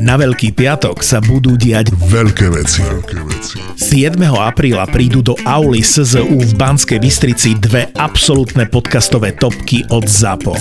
[0.00, 2.80] Na Veľký piatok sa budú diať Veľké veci.
[2.80, 3.56] Veľké veci.
[3.76, 4.16] 7.
[4.32, 10.56] apríla prídu do auly SZU v Banskej Bystrici dve absolútne podcastové topky od ZAPO.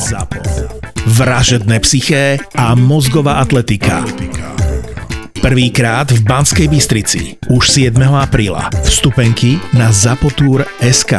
[1.15, 4.03] Vražedné psyché a mozgová atletika.
[5.39, 7.95] Prvýkrát v Banskej Bystrici už 7.
[7.95, 8.67] apríla.
[8.83, 11.15] Vstupenky na zapotur SK.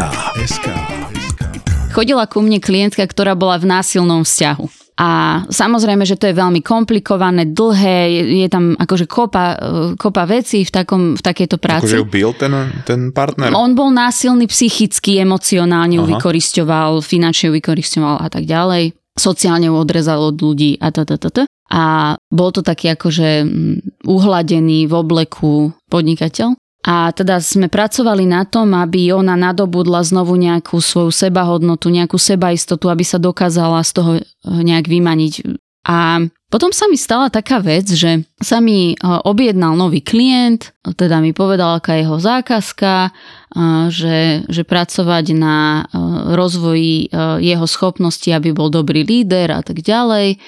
[1.96, 4.79] Chodila ku mne klientka, ktorá bola v násilnom vzťahu.
[5.00, 5.08] A
[5.48, 9.58] samozrejme, že to je veľmi komplikované, dlhé, je, je tam akože kopa, eh,
[9.96, 11.88] kopa vecí v, takom, v takejto práci.
[11.88, 12.52] Akože ju bil ten,
[12.84, 13.48] ten partner?
[13.56, 18.92] On bol násilný psychicky, emocionálne ju vykoristoval, finančne ju vykoristoval a tak ďalej.
[19.16, 21.38] Sociálne ju odrezal od ľudí a t, t, t, t.
[21.70, 26.60] A bol to taký akože mm, uhladený v obleku podnikateľ.
[26.80, 32.88] A teda sme pracovali na tom, aby ona nadobudla znovu nejakú svoju sebahodnotu, nejakú sebaistotu,
[32.88, 35.60] aby sa dokázala z toho eh, nejak vymaniť.
[35.80, 41.20] A potom sa mi stala taká vec, že sa mi eh, objednal nový klient, teda
[41.20, 45.84] mi povedal, aká je jeho zákazka, eh, že, že pracovať na
[46.32, 47.12] rozvoji
[47.44, 50.40] jeho schopnosti, aby bol dobrý líder a tak ďalej,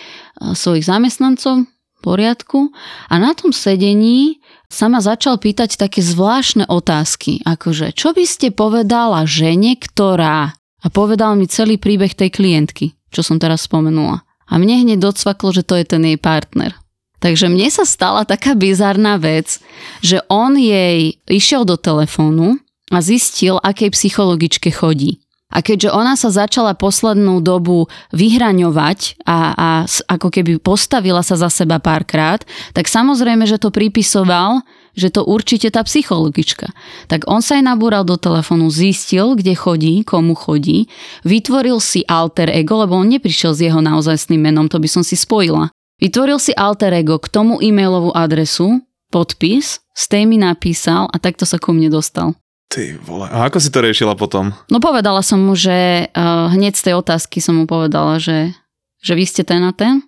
[0.56, 2.74] svojich zamestnancov, v poriadku.
[3.11, 4.41] A na tom sedení
[4.72, 10.56] sa ma začal pýtať také zvláštne otázky, akože čo by ste povedala žene, ktorá...
[10.82, 14.26] A povedal mi celý príbeh tej klientky, čo som teraz spomenula.
[14.50, 16.74] A mne hneď docvaklo, že to je ten jej partner.
[17.22, 19.62] Takže mne sa stala taká bizarná vec,
[20.02, 22.58] že on jej išiel do telefónu
[22.90, 25.21] a zistil, akej psychologičke chodí.
[25.53, 31.53] A keďže ona sa začala poslednú dobu vyhraňovať a, a ako keby postavila sa za
[31.53, 32.41] seba párkrát,
[32.72, 34.64] tak samozrejme, že to pripisoval,
[34.97, 36.73] že to určite tá psychologička.
[37.08, 40.89] Tak on sa aj nabúral do telefónu, zistil, kde chodí, komu chodí,
[41.25, 45.17] vytvoril si alter ego, lebo on neprišiel s jeho naozajstným menom, to by som si
[45.17, 45.73] spojila.
[46.03, 51.45] Vytvoril si alter ego k tomu e-mailovú adresu, podpis, z tej mi napísal a takto
[51.45, 52.33] sa ku mne dostal.
[52.72, 53.28] Ty vole.
[53.28, 54.56] A ako si to riešila potom?
[54.72, 58.56] No povedala som mu, že uh, hneď z tej otázky som mu povedala, že,
[59.05, 60.00] že vy ste ten a ten.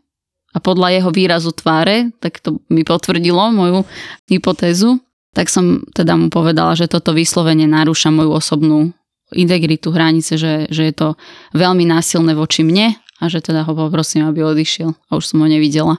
[0.56, 3.84] A podľa jeho výrazu tváre, tak to mi potvrdilo moju
[4.30, 4.96] hypotézu,
[5.36, 8.94] tak som teda mu povedala, že toto vyslovene narúša moju osobnú
[9.34, 11.08] integritu, hranice, že, že je to
[11.52, 14.94] veľmi násilné voči mne a že teda ho poprosím, aby odišiel.
[14.94, 15.98] A už som ho nevidela.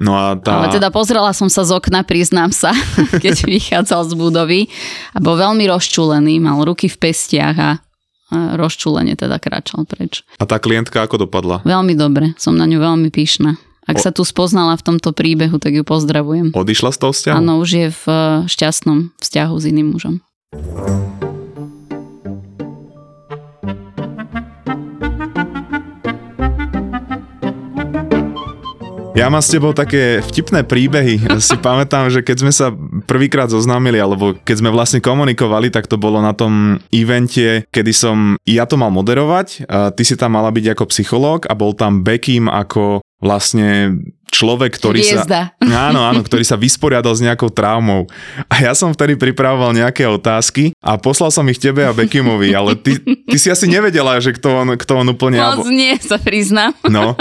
[0.00, 0.64] No a tá...
[0.64, 2.72] Ale teda pozrela som sa z okna, priznám sa,
[3.24, 4.60] keď vychádzal z budovy
[5.12, 7.70] a bol veľmi rozčúlený, mal ruky v pestiach a
[8.30, 10.22] rozčúlenie teda kráčal preč.
[10.38, 11.60] A tá klientka ako dopadla?
[11.66, 13.58] Veľmi dobre, som na ňu veľmi pyšná.
[13.90, 14.02] Ak o...
[14.02, 16.54] sa tu spoznala v tomto príbehu, tak ju pozdravujem.
[16.54, 17.36] Odišla z toho vzťahu?
[17.36, 20.14] Áno, už je v e, šťastnom vzťahu s iným mužom.
[29.20, 31.20] Ja mám s tebou také vtipné príbehy.
[31.44, 32.72] Si pamätám, že keď sme sa
[33.04, 38.40] prvýkrát zoznámili, alebo keď sme vlastne komunikovali, tak to bolo na tom evente, kedy som
[38.48, 42.48] ja to mal moderovať, ty si tam mala byť ako psychológ a bol tam Bekim
[42.48, 45.52] ako vlastne človek, ktorý Hviezda.
[45.58, 45.68] sa...
[45.90, 48.06] Áno, áno, ktorý sa vysporiadal s nejakou traumou.
[48.46, 52.76] A ja som vtedy pripravoval nejaké otázky a poslal som ich tebe a Bekimovi, ale
[52.78, 55.38] ty, ty si asi nevedela, že kto on, kto on úplne...
[55.40, 56.72] Moc nie, sa priznám.
[56.90, 57.14] No.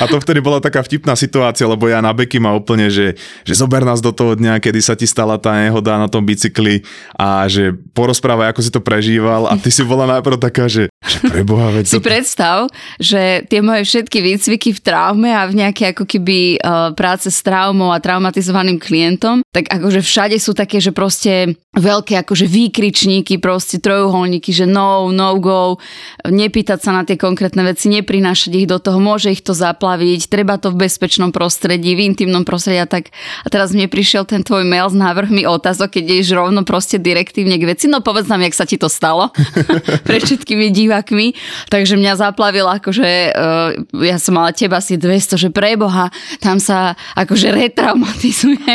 [0.00, 3.14] A to vtedy bola taká vtipná situácia, lebo ja na Bekima úplne, že,
[3.44, 6.80] že zober nás do toho dňa, kedy sa ti stala tá nehoda na tom bicykli
[7.14, 11.18] a že porozprávaj, ako si to prežíval a ty si bola najprv taká, že, že
[11.22, 12.04] preboha, veď Si to...
[12.04, 12.56] predstav,
[12.98, 17.30] že tie moje všetky výcviky v traume a v nejaké ako keby keby uh, práce
[17.30, 23.38] s traumou a traumatizovaným klientom, tak akože všade sú také, že proste veľké akože výkričníky,
[23.38, 25.78] proste trojuholníky, že no, no go,
[26.26, 30.58] nepýtať sa na tie konkrétne veci, neprinášať ich do toho, môže ich to zaplaviť, treba
[30.58, 33.14] to v bezpečnom prostredí, v intimnom prostredí a tak.
[33.44, 37.60] A teraz mne prišiel ten tvoj mail s návrhmi otázok, keď ideš rovno proste direktívne
[37.60, 39.30] k veci, no povedz nám, jak sa ti to stalo
[40.08, 41.38] pre všetkými divákmi.
[41.70, 46.94] Takže mňa zaplavila akože, uh, ja som mala teba asi 200, že preboha, tam sa
[47.16, 48.72] akože retraumatizuje.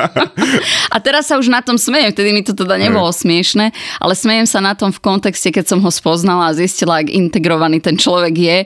[0.94, 4.46] a teraz sa už na tom smejem, vtedy mi to teda nebolo smiešne, ale smejem
[4.46, 8.34] sa na tom v kontexte, keď som ho spoznala a zistila, ak integrovaný ten človek
[8.34, 8.58] je,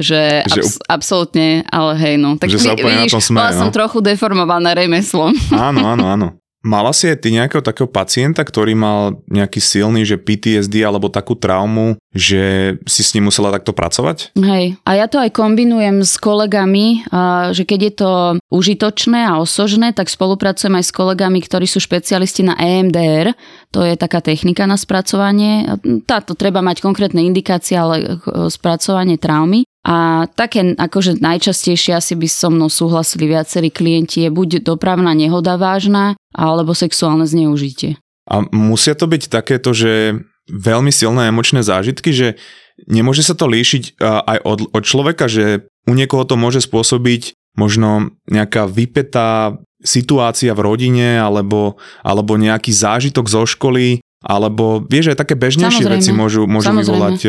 [0.00, 2.40] že, že abs- absolútne, ale hej, no.
[2.40, 3.60] Tak že sa vidíš, na tom smeje, no?
[3.66, 5.36] som trochu deformovaná remeslom.
[5.54, 6.39] áno, áno, áno.
[6.60, 11.32] Mala si aj ty nejakého takého pacienta, ktorý mal nejaký silný, že PTSD alebo takú
[11.32, 14.36] traumu, že si s ním musela takto pracovať?
[14.36, 17.08] Hej, a ja to aj kombinujem s kolegami,
[17.56, 18.10] že keď je to
[18.52, 23.32] užitočné a osožné, tak spolupracujem aj s kolegami, ktorí sú špecialisti na EMDR,
[23.72, 25.64] to je taká technika na spracovanie.
[26.04, 28.20] Táto treba mať konkrétne indikácie, ale
[28.52, 29.64] spracovanie traumy.
[29.80, 35.56] A také akože najčastejšie asi by so mnou súhlasili viacerí klienti je buď dopravná nehoda
[35.56, 37.96] vážna, alebo sexuálne zneužitie.
[38.28, 40.20] A musia to byť takéto, že
[40.52, 42.36] veľmi silné emočné zážitky, že
[42.84, 48.14] nemôže sa to líšiť aj od, od človeka, že u niekoho to môže spôsobiť možno
[48.30, 55.32] nejaká vypetá situácia v rodine alebo, alebo nejaký zážitok zo školy alebo vieš, aj také
[55.32, 55.96] bežnejšie Samozrejme.
[55.96, 57.28] veci môžu, môžu vyvolať e,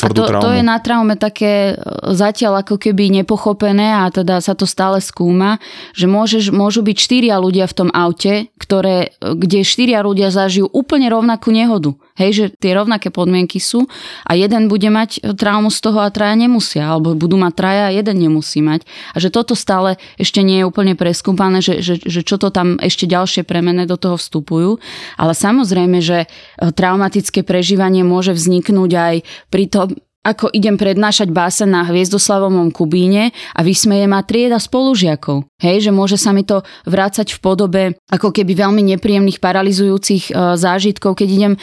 [0.00, 0.44] tvrdú a to, traumu.
[0.48, 1.84] to je na traume také e,
[2.16, 5.60] zatiaľ ako keby nepochopené a teda sa to stále skúma,
[5.92, 11.12] že môžeš, môžu byť štyria ľudia v tom aute, ktoré, kde štyria ľudia zažijú úplne
[11.12, 11.92] rovnakú nehodu.
[12.20, 13.88] Hej, že tie rovnaké podmienky sú
[14.28, 17.94] a jeden bude mať traumu z toho a traja nemusia, alebo budú mať traja a
[17.96, 18.84] jeden nemusí mať.
[19.16, 22.76] A že toto stále ešte nie je úplne preskúpané, že, že, že čo to tam
[22.76, 24.76] ešte ďalšie premene do toho vstupujú.
[25.16, 26.28] Ale samozrejme, že
[26.60, 29.14] traumatické prežívanie môže vzniknúť aj
[29.48, 35.48] pri tom, ako idem prednášať básen na Hviezdoslavovom Kubíne a vysmeje ma trieda spolužiakov.
[35.56, 37.82] Hej, že môže sa mi to vrácať v podobe
[38.12, 41.58] ako keby veľmi nepríjemných paralizujúcich e, zážitkov, keď idem, e,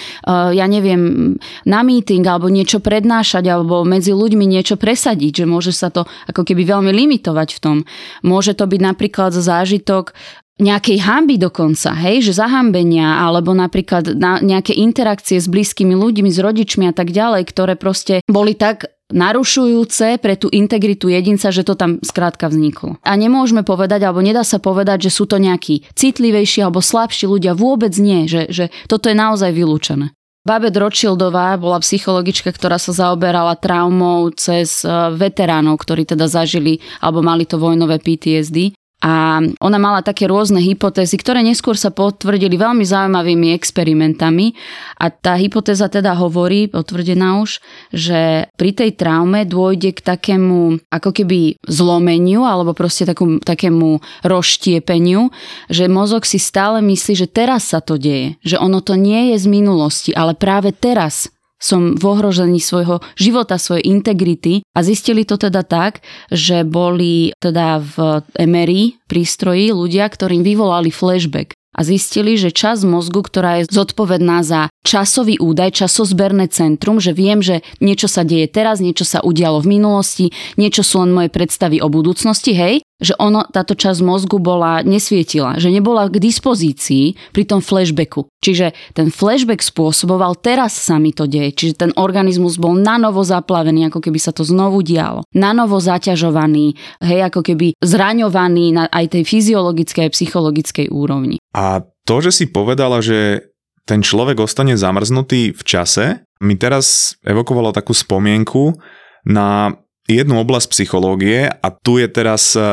[0.58, 1.34] ja neviem,
[1.70, 6.42] na meeting alebo niečo prednášať alebo medzi ľuďmi niečo presadiť, že môže sa to ako
[6.42, 7.78] keby veľmi limitovať v tom.
[8.26, 10.18] Môže to byť napríklad zážitok
[10.58, 16.42] nejakej hamby dokonca, hej, že zahambenia, alebo napríklad na nejaké interakcie s blízkymi ľuďmi, s
[16.42, 21.80] rodičmi a tak ďalej, ktoré proste boli tak narušujúce pre tú integritu jedinca, že to
[21.80, 23.00] tam skrátka vzniklo.
[23.08, 27.56] A nemôžeme povedať, alebo nedá sa povedať, že sú to nejakí citlivejší alebo slabší ľudia.
[27.56, 30.12] Vôbec nie, že, že toto je naozaj vylúčené.
[30.48, 37.20] Babet Rothschildová bola psychologička, ktorá sa zaoberala traumou cez eh, veteránov, ktorí teda zažili alebo
[37.20, 38.77] mali to vojnové PTSD.
[38.98, 44.58] A ona mala také rôzne hypotézy, ktoré neskôr sa potvrdili veľmi zaujímavými experimentami.
[44.98, 47.62] A tá hypotéza teda hovorí, potvrdená už,
[47.94, 55.30] že pri tej traume dôjde k takému ako keby zlomeniu alebo proste takú, takému rozštiepeniu,
[55.70, 58.42] že mozog si stále myslí, že teraz sa to deje.
[58.42, 63.58] Že ono to nie je z minulosti, ale práve teraz som v ohrožení svojho života,
[63.58, 64.62] svojej integrity.
[64.78, 71.58] A zistili to teda tak, že boli teda v MRI prístroji ľudia, ktorým vyvolali flashback.
[71.78, 77.38] A zistili, že časť mozgu, ktorá je zodpovedná za časový údaj, časozberné centrum, že viem,
[77.46, 81.78] že niečo sa deje teraz, niečo sa udialo v minulosti, niečo sú len moje predstavy
[81.78, 87.44] o budúcnosti, hej, že ono, táto časť mozgu bola, nesvietila, že nebola k dispozícii pri
[87.46, 88.26] tom flashbacku.
[88.42, 93.94] Čiže ten flashback spôsoboval, teraz sa mi to deje, čiže ten organizmus bol nanovo zaplavený,
[93.94, 95.22] ako keby sa to znovu dialo.
[95.38, 96.74] Nanovo zaťažovaný,
[97.06, 101.38] hej, ako keby zraňovaný na aj tej fyziologickej a psychologickej úrovni.
[101.54, 103.52] A to, že si povedala, že
[103.88, 108.78] ten človek ostane zamrznutý v čase, mi teraz evokovalo takú spomienku
[109.26, 109.74] na
[110.08, 112.64] jednu oblasť psychológie a tu je teraz e,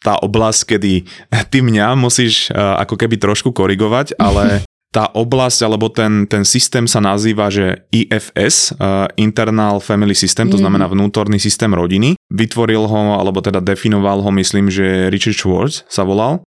[0.00, 0.92] tá oblasť, kedy
[1.50, 4.62] ty mňa musíš e, ako keby trošku korigovať, ale
[4.94, 10.54] tá oblasť alebo ten, ten systém sa nazýva, že IFS, uh, Internal Family System, to
[10.54, 10.62] mm.
[10.62, 12.14] znamená vnútorný systém rodiny.
[12.30, 16.46] Vytvoril ho, alebo teda definoval ho, myslím, že Richard Schwartz sa volal.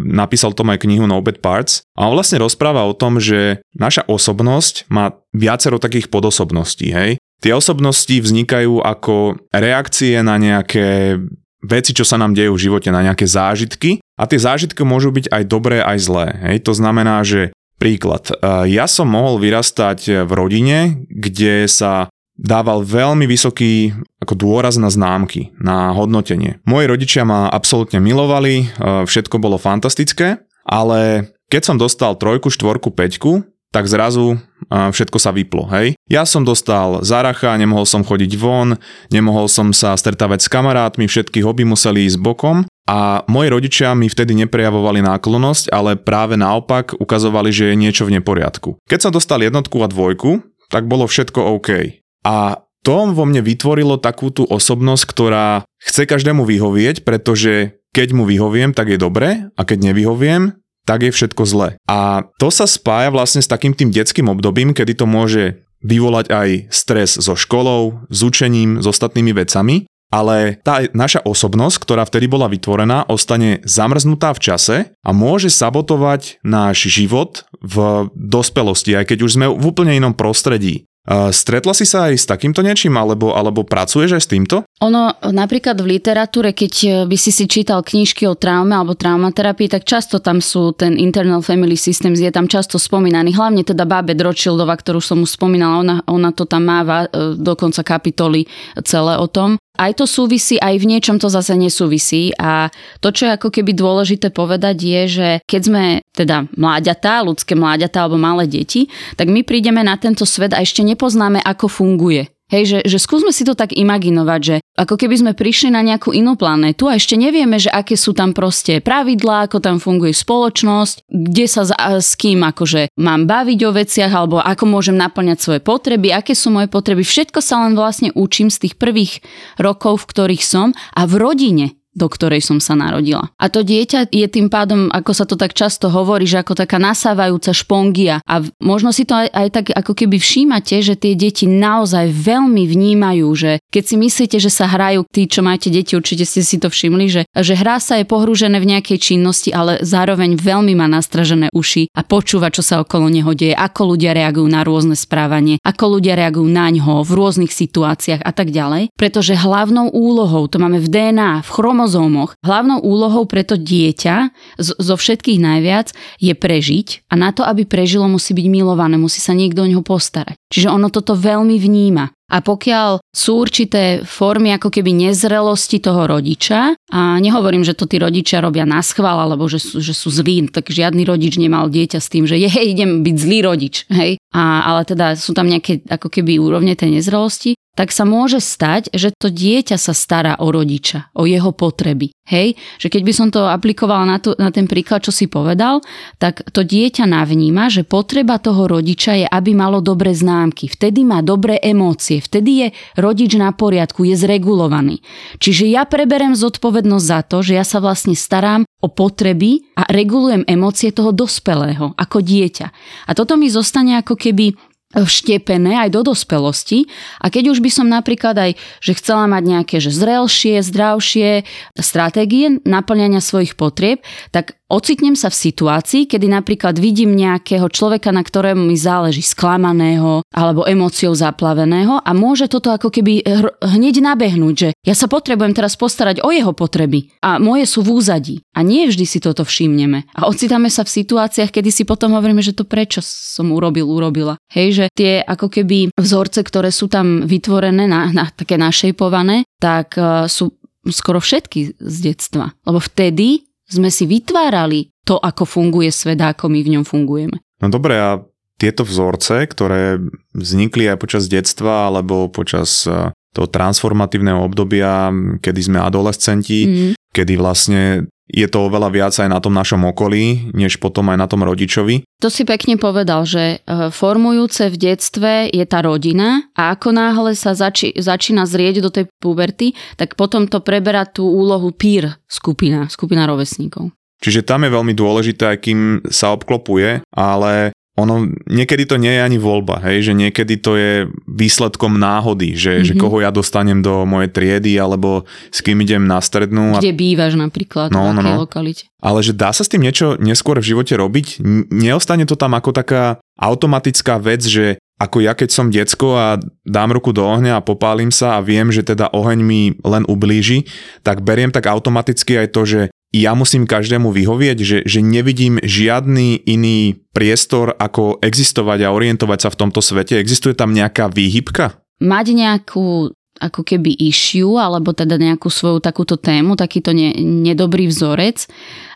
[0.00, 1.84] Napísal tom aj knihu No Bad Parts.
[2.00, 7.20] A on vlastne rozpráva o tom, že naša osobnosť má viacero takých podobností, hej.
[7.44, 11.20] Tie osobnosti vznikajú ako reakcie na nejaké
[11.60, 14.00] veci, čo sa nám dejú v živote, na nejaké zážitky.
[14.16, 16.32] A tie zážitky môžu byť aj dobré, aj zlé.
[16.40, 16.64] Hej?
[16.64, 18.32] To znamená, že príklad.
[18.64, 23.92] Ja som mohol vyrastať v rodine, kde sa dával veľmi vysoký
[24.24, 26.64] ako dôraz na známky, na hodnotenie.
[26.64, 33.44] Moji rodičia ma absolútne milovali, všetko bolo fantastické, ale keď som dostal trojku, štvorku, peťku,
[33.74, 34.38] tak zrazu
[34.70, 35.98] všetko sa vyplo, hej.
[36.06, 38.78] Ja som dostal zaracha, nemohol som chodiť von,
[39.10, 44.06] nemohol som sa stretávať s kamarátmi, všetky hobby museli ísť bokom a moji rodičia mi
[44.06, 48.78] vtedy neprejavovali náklonosť, ale práve naopak ukazovali, že je niečo v neporiadku.
[48.86, 50.40] Keď som dostal jednotku a dvojku,
[50.70, 52.00] tak bolo všetko OK.
[52.24, 58.28] A to vo mne vytvorilo takú tú osobnosť, ktorá chce každému vyhovieť, pretože keď mu
[58.28, 61.68] vyhoviem, tak je dobre a keď nevyhoviem, tak je všetko zle.
[61.88, 66.48] A to sa spája vlastne s takým tým detským obdobím, kedy to môže vyvolať aj
[66.72, 72.46] stres so školou, s učením, s ostatnými vecami, ale tá naša osobnosť, ktorá vtedy bola
[72.46, 79.34] vytvorená, ostane zamrznutá v čase a môže sabotovať náš život v dospelosti, aj keď už
[79.34, 80.86] sme v úplne inom prostredí.
[81.04, 84.56] Stretla si sa aj s takýmto niečím, alebo, alebo pracuješ aj s týmto?
[84.80, 89.68] Ono napríklad v literatúre, keď e, by si si čítal knižky o traume alebo traumaterapii,
[89.68, 94.16] tak často tam sú ten internal family systems, je tam často spomínaný, hlavne teda Bábe
[94.16, 98.48] Rothschildova, ktorú som už spomínala, ona, ona to tam máva, e, dokonca kapitoly
[98.80, 99.60] celé o tom.
[99.74, 102.70] Aj to súvisí, aj v niečom to zase nesúvisí a
[103.02, 108.06] to, čo je ako keby dôležité povedať je, že keď sme teda mláďatá, ľudské mláďatá
[108.06, 108.86] alebo malé deti,
[109.18, 112.33] tak my prídeme na tento svet a ešte nepoznáme, ako funguje.
[112.52, 116.12] Hej, že, že skúsme si to tak imaginovať, že ako keby sme prišli na nejakú
[116.12, 121.08] inú planetu a ešte nevieme, že aké sú tam proste pravidlá, ako tam funguje spoločnosť,
[121.08, 121.64] kde sa
[121.96, 126.52] s kým akože mám baviť o veciach alebo ako môžem naplňať svoje potreby, aké sú
[126.52, 127.00] moje potreby.
[127.00, 129.24] Všetko sa len vlastne učím z tých prvých
[129.56, 133.30] rokov, v ktorých som a v rodine do ktorej som sa narodila.
[133.38, 136.82] A to dieťa je tým pádom, ako sa to tak často hovorí, že ako taká
[136.82, 138.18] nasávajúca špongia.
[138.26, 142.66] A možno si to aj, aj tak ako keby všímate, že tie deti naozaj veľmi
[142.66, 146.58] vnímajú, že keď si myslíte, že sa hrajú, tí, čo máte deti, určite ste si
[146.58, 150.90] to všimli, že, že hrá sa je pohrúžené v nejakej činnosti, ale zároveň veľmi má
[150.90, 155.62] nastražené uši a počúva, čo sa okolo neho deje, ako ľudia reagujú na rôzne správanie,
[155.62, 158.90] ako ľudia reagujú na ňo v rôznych situáciách a tak ďalej.
[158.98, 162.32] Pretože hlavnou úlohou, to máme v DNA, v chromo chromozómoch.
[162.40, 168.08] Hlavnou úlohou pre to dieťa zo všetkých najviac je prežiť a na to, aby prežilo,
[168.08, 170.40] musí byť milované, musí sa niekto o neho postarať.
[170.48, 172.08] Čiže ono toto veľmi vníma.
[172.32, 178.00] A pokiaľ sú určité formy ako keby nezrelosti toho rodiča, a nehovorím, že to tí
[178.00, 182.00] rodičia robia na schvál, alebo že sú, že sú zlí, tak žiadny rodič nemal dieťa
[182.00, 184.16] s tým, že je, idem byť zlý rodič, hej.
[184.32, 188.94] A, ale teda sú tam nejaké ako keby úrovne tej nezrelosti, tak sa môže stať,
[188.94, 192.14] že to dieťa sa stará o rodiča, o jeho potreby.
[192.24, 195.84] Hej, že keď by som to aplikovala na, tu, na ten príklad, čo si povedal,
[196.16, 200.72] tak to dieťa navníma, že potreba toho rodiča je, aby malo dobré známky.
[200.72, 205.04] Vtedy má dobré emócie, vtedy je rodič na poriadku, je zregulovaný.
[205.36, 210.48] Čiže ja preberem zodpovednosť za to, že ja sa vlastne starám o potreby a regulujem
[210.48, 212.66] emócie toho dospelého, ako dieťa.
[213.04, 214.56] A toto mi zostane ako keby
[214.94, 216.86] vštepené aj do dospelosti.
[217.18, 221.42] A keď už by som napríklad aj, že chcela mať nejaké že zrelšie, zdravšie
[221.82, 228.26] stratégie naplňania svojich potrieb, tak ocitnem sa v situácii, kedy napríklad vidím nejakého človeka, na
[228.26, 233.22] ktorému mi záleží sklamaného alebo emóciou zaplaveného a môže toto ako keby
[233.62, 237.94] hneď nabehnúť, že ja sa potrebujem teraz postarať o jeho potreby a moje sú v
[237.94, 238.36] úzadí.
[238.54, 240.06] A nie vždy si toto všimneme.
[240.14, 244.38] A ocitáme sa v situáciách, kedy si potom hovoríme, že to prečo som urobil, urobila.
[244.52, 249.96] Hej, že tie ako keby vzorce, ktoré sú tam vytvorené na, na také našejpované, tak
[249.96, 250.52] uh, sú
[250.92, 252.52] skoro všetky z detstva.
[252.68, 257.40] Lebo vtedy sme si vytvárali to, ako funguje svet a ako my v ňom fungujeme.
[257.60, 258.20] No dobre, a
[258.60, 259.98] tieto vzorce, ktoré
[260.36, 265.10] vznikli aj počas detstva alebo počas e, toho transformatívneho obdobia,
[265.42, 266.92] kedy sme adolescenti, mm.
[267.10, 271.26] kedy vlastne je to oveľa viac aj na tom našom okolí, než potom aj na
[271.28, 272.08] tom rodičovi.
[272.24, 277.36] To si pekne povedal, že e, formujúce v detstve je tá rodina a ako náhle
[277.36, 282.88] sa zači- začína zrieť do tej puberty, tak potom to preberá tú úlohu peer skupina,
[282.88, 283.92] skupina rovesníkov.
[284.24, 289.38] Čiže tam je veľmi dôležité, akým sa obklopuje, ale ono niekedy to nie je ani
[289.38, 290.92] voľba, hej, že niekedy to je
[291.30, 292.86] výsledkom náhody, že, mm-hmm.
[292.90, 293.00] že mhm.
[293.00, 295.22] koho ja dostanem do mojej triedy alebo
[295.54, 296.74] s kým idem na strednú.
[296.82, 296.98] Kde a...
[296.98, 298.42] bývaš napríklad, no, v no, no.
[298.42, 298.90] lokalite.
[298.98, 301.38] Ale že dá sa s tým niečo neskôr v živote robiť?
[301.70, 306.96] Neostane to tam ako taká automatická vec, že ako ja keď som decko a dám
[306.96, 310.64] ruku do ohňa a popálim sa a viem, že teda oheň mi len ublíži,
[311.04, 312.80] tak beriem tak automaticky aj to, že
[313.14, 319.48] ja musím každému vyhovieť, že, že nevidím žiadny iný priestor, ako existovať a orientovať sa
[319.54, 320.18] v tomto svete.
[320.18, 321.78] Existuje tam nejaká výhybka?
[322.02, 328.46] Mať nejakú ako keby issue, alebo teda nejakú svoju takúto tému, takýto ne, nedobrý vzorec,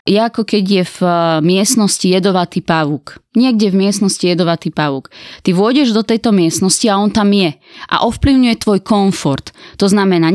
[0.09, 1.13] je ako keď je v eh,
[1.45, 3.21] miestnosti jedovatý pavúk.
[3.37, 5.13] Niekde v miestnosti jedovatý pavúk.
[5.45, 7.53] Ty vôjdeš do tejto miestnosti a on tam je.
[7.85, 9.53] A ovplyvňuje tvoj komfort.
[9.77, 10.33] To znamená,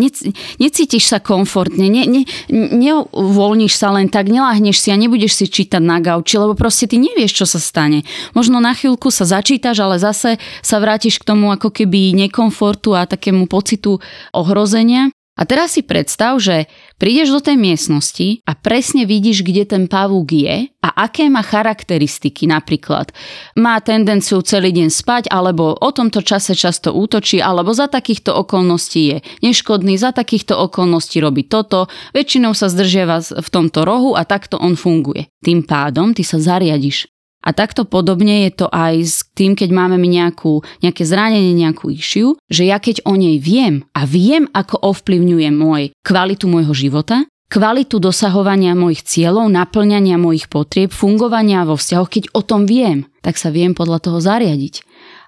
[0.62, 2.22] necítiš sa komfortne, ne, ne,
[2.54, 7.02] neuvoľníš sa len tak, neláhneš si a nebudeš si čítať na gauči, lebo proste ty
[7.02, 8.06] nevieš, čo sa stane.
[8.30, 13.10] Možno na chvíľku sa začítaš, ale zase sa vrátiš k tomu ako keby nekomfortu a
[13.10, 13.98] takému pocitu
[14.30, 15.10] ohrozenia.
[15.34, 20.30] A teraz si predstav, že prídeš do tej miestnosti a presne vidíš, kde ten pavúk
[20.30, 22.46] je a aké má charakteristiky.
[22.46, 23.10] Napríklad
[23.58, 29.02] má tendenciu celý deň spať, alebo o tomto čase často útočí, alebo za takýchto okolností
[29.10, 34.54] je neškodný, za takýchto okolností robí toto, väčšinou sa zdržiava v tomto rohu a takto
[34.62, 35.26] on funguje.
[35.42, 37.13] Tým pádom ty sa zariadiš
[37.44, 41.92] a takto podobne je to aj s tým, keď máme my nejakú, nejaké zranenie, nejakú
[41.92, 47.28] išiu, že ja keď o nej viem a viem, ako ovplyvňuje môj kvalitu môjho života,
[47.52, 53.36] kvalitu dosahovania mojich cieľov, naplňania mojich potrieb, fungovania vo vzťahoch, keď o tom viem, tak
[53.36, 54.80] sa viem podľa toho zariadiť.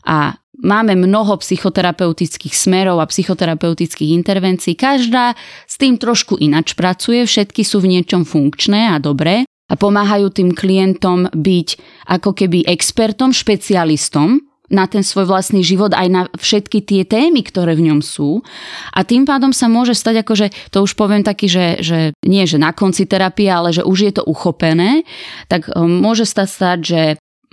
[0.08, 4.73] A Máme mnoho psychoterapeutických smerov a psychoterapeutických intervencií.
[4.73, 5.37] Každá
[5.68, 10.54] s tým trošku inač pracuje, všetky sú v niečom funkčné a dobré a pomáhajú tým
[10.54, 11.68] klientom byť
[12.06, 17.78] ako keby expertom, špecialistom na ten svoj vlastný život, aj na všetky tie témy, ktoré
[17.78, 18.42] v ňom sú.
[18.90, 22.58] A tým pádom sa môže stať, akože to už poviem taký, že, že nie, že
[22.58, 25.06] na konci terapie, ale že už je to uchopené,
[25.46, 27.02] tak um, môže stať stať, že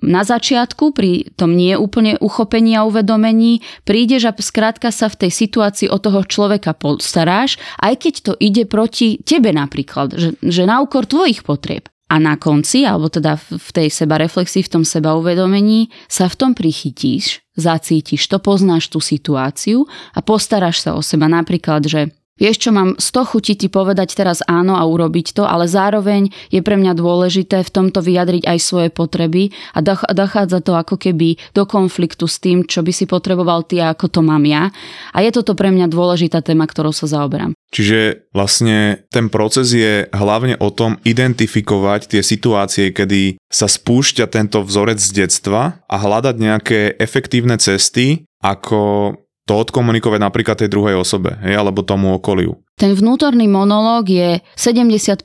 [0.04, 5.32] na začiatku, pri tom nie úplne uchopení a uvedomení, prídeš a skrátka sa v tej
[5.32, 10.84] situácii o toho človeka postaráš, aj keď to ide proti tebe napríklad, že, že na
[10.84, 11.93] úkor tvojich potrieb.
[12.14, 16.38] A na konci, alebo teda v tej seba reflexii, v tom seba uvedomení, sa v
[16.38, 21.26] tom prichytíš, zacítiš to, poznáš tú situáciu a postaráš sa o seba.
[21.26, 25.70] Napríklad, že Vieš čo, mám 100 chutí ti povedať teraz áno a urobiť to, ale
[25.70, 30.98] zároveň je pre mňa dôležité v tomto vyjadriť aj svoje potreby a dochádza to ako
[30.98, 34.74] keby do konfliktu s tým, čo by si potreboval ty a ako to mám ja.
[35.14, 37.54] A je toto pre mňa dôležitá téma, ktorou sa zaoberám.
[37.70, 44.66] Čiže vlastne ten proces je hlavne o tom identifikovať tie situácie, kedy sa spúšťa tento
[44.66, 51.36] vzorec z detstva a hľadať nejaké efektívne cesty, ako to odkomunikovať napríklad tej druhej osobe,
[51.44, 52.64] hej, alebo tomu okoliu.
[52.80, 55.24] Ten vnútorný monológ je 75%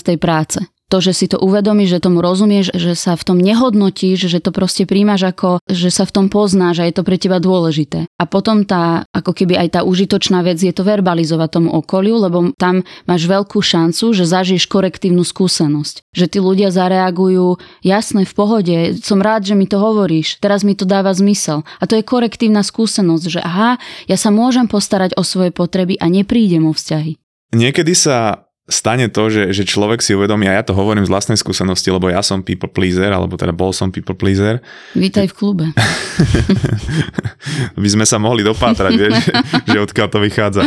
[0.00, 4.26] tej práce to, že si to uvedomíš, že tomu rozumieš, že sa v tom nehodnotíš,
[4.26, 7.36] že to proste príjmaš ako, že sa v tom poznáš a je to pre teba
[7.38, 8.08] dôležité.
[8.16, 12.50] A potom tá, ako keby aj tá užitočná vec je to verbalizovať tomu okoliu, lebo
[12.56, 16.08] tam máš veľkú šancu, že zažiješ korektívnu skúsenosť.
[16.16, 20.72] Že tí ľudia zareagujú, jasné, v pohode, som rád, že mi to hovoríš, teraz mi
[20.72, 21.68] to dáva zmysel.
[21.78, 23.76] A to je korektívna skúsenosť, že aha,
[24.08, 27.20] ja sa môžem postarať o svoje potreby a neprídem o vzťahy.
[27.52, 31.40] Niekedy sa stane to, že, že človek si uvedomí, a ja to hovorím z vlastnej
[31.40, 34.60] skúsenosti, lebo ja som people pleaser, alebo teda bol som people pleaser.
[34.92, 35.66] Vítaj v klube.
[37.82, 39.16] By sme sa mohli dopátrať, vieš,
[39.72, 40.62] že odkiaľ to vychádza.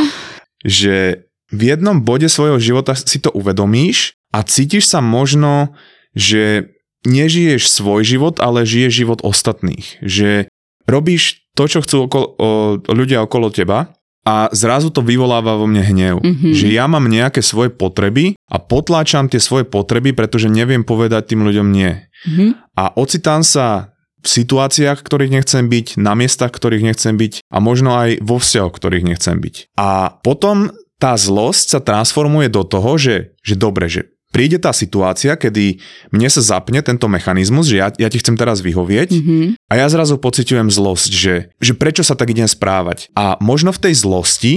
[0.66, 5.78] Že v jednom bode svojho života si to uvedomíš a cítiš sa možno,
[6.18, 6.74] že
[7.06, 10.02] nežiješ svoj život, ale žiješ život ostatných.
[10.02, 10.50] Že
[10.90, 12.50] robíš to, čo chcú okolo, o,
[12.90, 16.16] ľudia okolo teba a zrazu to vyvoláva vo mne hnev.
[16.22, 16.54] Mm-hmm.
[16.54, 21.42] Že ja mám nejaké svoje potreby a potláčam tie svoje potreby, pretože neviem povedať tým
[21.42, 22.06] ľuďom nie.
[22.30, 22.50] Mm-hmm.
[22.78, 27.98] A ocitám sa v situáciách, ktorých nechcem byť, na miestach, ktorých nechcem byť a možno
[27.98, 29.74] aj vo vzťahoch, ktorých nechcem byť.
[29.82, 30.70] A potom
[31.02, 35.78] tá zlosť sa transformuje do toho, že, že dobre, že príde tá situácia, kedy
[36.16, 39.46] mne sa zapne tento mechanizmus, že ja, ja ti chcem teraz vyhovieť mm-hmm.
[39.68, 43.12] a ja zrazu pociťujem zlosť, že, že prečo sa tak idem správať.
[43.14, 44.54] A možno v tej zlosti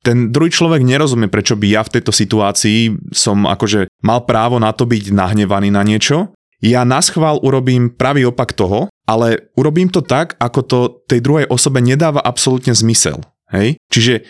[0.00, 4.72] ten druhý človek nerozumie, prečo by ja v tejto situácii som akože mal právo na
[4.72, 6.32] to byť nahnevaný na niečo.
[6.64, 10.78] Ja na schvál urobím pravý opak toho, ale urobím to tak, ako to
[11.08, 13.20] tej druhej osobe nedáva absolútne zmysel.
[13.52, 13.76] Hej?
[13.92, 14.24] Čiže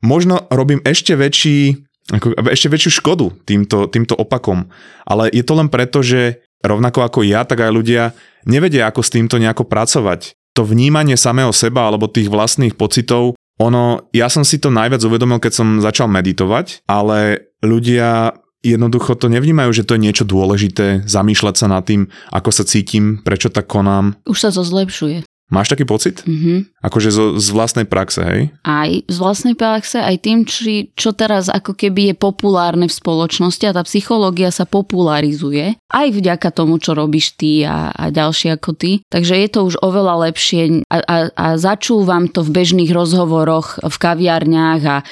[0.00, 4.70] možno robím ešte väčší ako, ešte väčšiu škodu týmto, týmto opakom.
[5.06, 8.02] Ale je to len preto, že rovnako ako ja, tak aj ľudia
[8.46, 10.38] nevedia, ako s týmto nejako pracovať.
[10.54, 15.40] To vnímanie samého seba alebo tých vlastných pocitov, ono, ja som si to najviac uvedomil,
[15.40, 21.54] keď som začal meditovať, ale ľudia jednoducho to nevnímajú, že to je niečo dôležité, zamýšľať
[21.56, 24.20] sa nad tým, ako sa cítim, prečo tak konám.
[24.28, 25.24] Už sa to zlepšuje.
[25.46, 26.26] Máš taký pocit?
[26.26, 26.82] Mm-hmm.
[26.82, 28.40] Akože zo, z vlastnej praxe, hej?
[28.66, 33.62] Aj z vlastnej praxe, aj tým, či, čo teraz ako keby je populárne v spoločnosti
[33.62, 35.78] a tá psychológia sa popularizuje.
[35.86, 39.06] Aj vďaka tomu, čo robíš ty a, a ďalší ako ty.
[39.06, 43.96] Takže je to už oveľa lepšie a, a, a začúvam to v bežných rozhovoroch v
[44.02, 45.04] kaviarniach a e,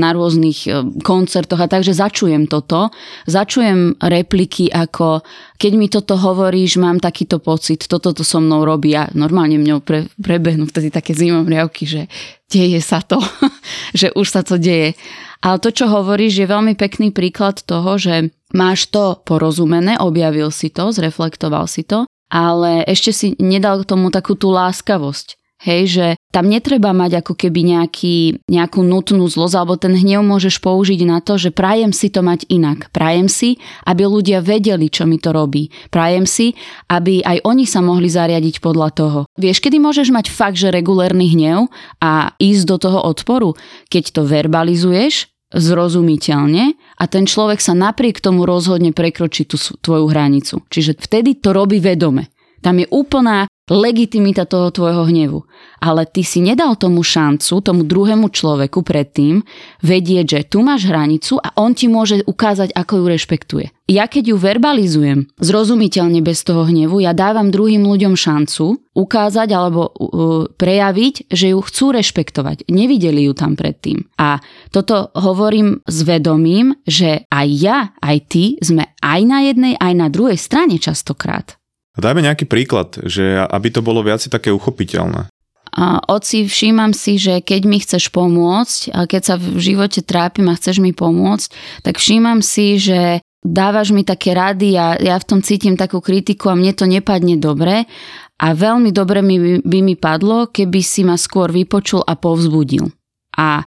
[0.00, 2.88] na rôznych e, koncertoch a takže začujem toto.
[3.28, 5.20] Začujem repliky ako
[5.54, 9.80] keď mi toto hovoríš, mám takýto pocit, toto to so mnou robí a normálne mňou
[9.86, 12.02] pre, prebehnú vtedy také zimomriavky, že
[12.50, 13.22] deje sa to,
[14.00, 14.98] že už sa to deje.
[15.44, 20.72] Ale to, čo hovoríš, je veľmi pekný príklad toho, že máš to porozumené, objavil si
[20.72, 25.38] to, zreflektoval si to, ale ešte si nedal k tomu takú tú láskavosť.
[25.64, 30.60] Hej, že tam netreba mať ako keby nejaký, nejakú nutnú zlosť, alebo ten hnev môžeš
[30.60, 32.92] použiť na to, že prajem si to mať inak.
[32.92, 33.56] Prajem si,
[33.88, 35.72] aby ľudia vedeli, čo mi to robí.
[35.88, 36.52] Prajem si,
[36.92, 39.18] aby aj oni sa mohli zariadiť podľa toho.
[39.40, 41.72] Vieš, kedy môžeš mať fakt, že regulérny hnev
[42.04, 43.56] a ísť do toho odporu?
[43.88, 50.60] Keď to verbalizuješ, zrozumiteľne a ten človek sa napriek tomu rozhodne prekročiť tú tvoju hranicu.
[50.66, 52.28] Čiže vtedy to robí vedome.
[52.58, 55.48] Tam je úplná legitimita toho tvojho hnevu.
[55.80, 59.40] Ale ty si nedal tomu šancu, tomu druhému človeku predtým
[59.80, 63.66] vedieť, že tu máš hranicu a on ti môže ukázať, ako ju rešpektuje.
[63.84, 69.92] Ja keď ju verbalizujem zrozumiteľne bez toho hnevu, ja dávam druhým ľuďom šancu ukázať alebo
[69.92, 72.64] uh, prejaviť, že ju chcú rešpektovať.
[72.72, 74.08] Nevideli ju tam predtým.
[74.16, 74.40] A
[74.72, 80.08] toto hovorím s vedomím, že aj ja, aj ty sme aj na jednej, aj na
[80.08, 81.60] druhej strane častokrát.
[81.94, 85.30] Dajme nejaký príklad, že aby to bolo viac také uchopiteľné.
[85.74, 90.46] A oci, všímam si, že keď mi chceš pomôcť a keď sa v živote trápim
[90.46, 91.50] a chceš mi pomôcť,
[91.82, 96.54] tak všímam si, že dávaš mi také rady a ja v tom cítim takú kritiku
[96.54, 97.90] a mne to nepadne dobre
[98.38, 102.90] a veľmi dobre mi, by mi padlo, keby si ma skôr vypočul a povzbudil.
[103.34, 103.62] A e,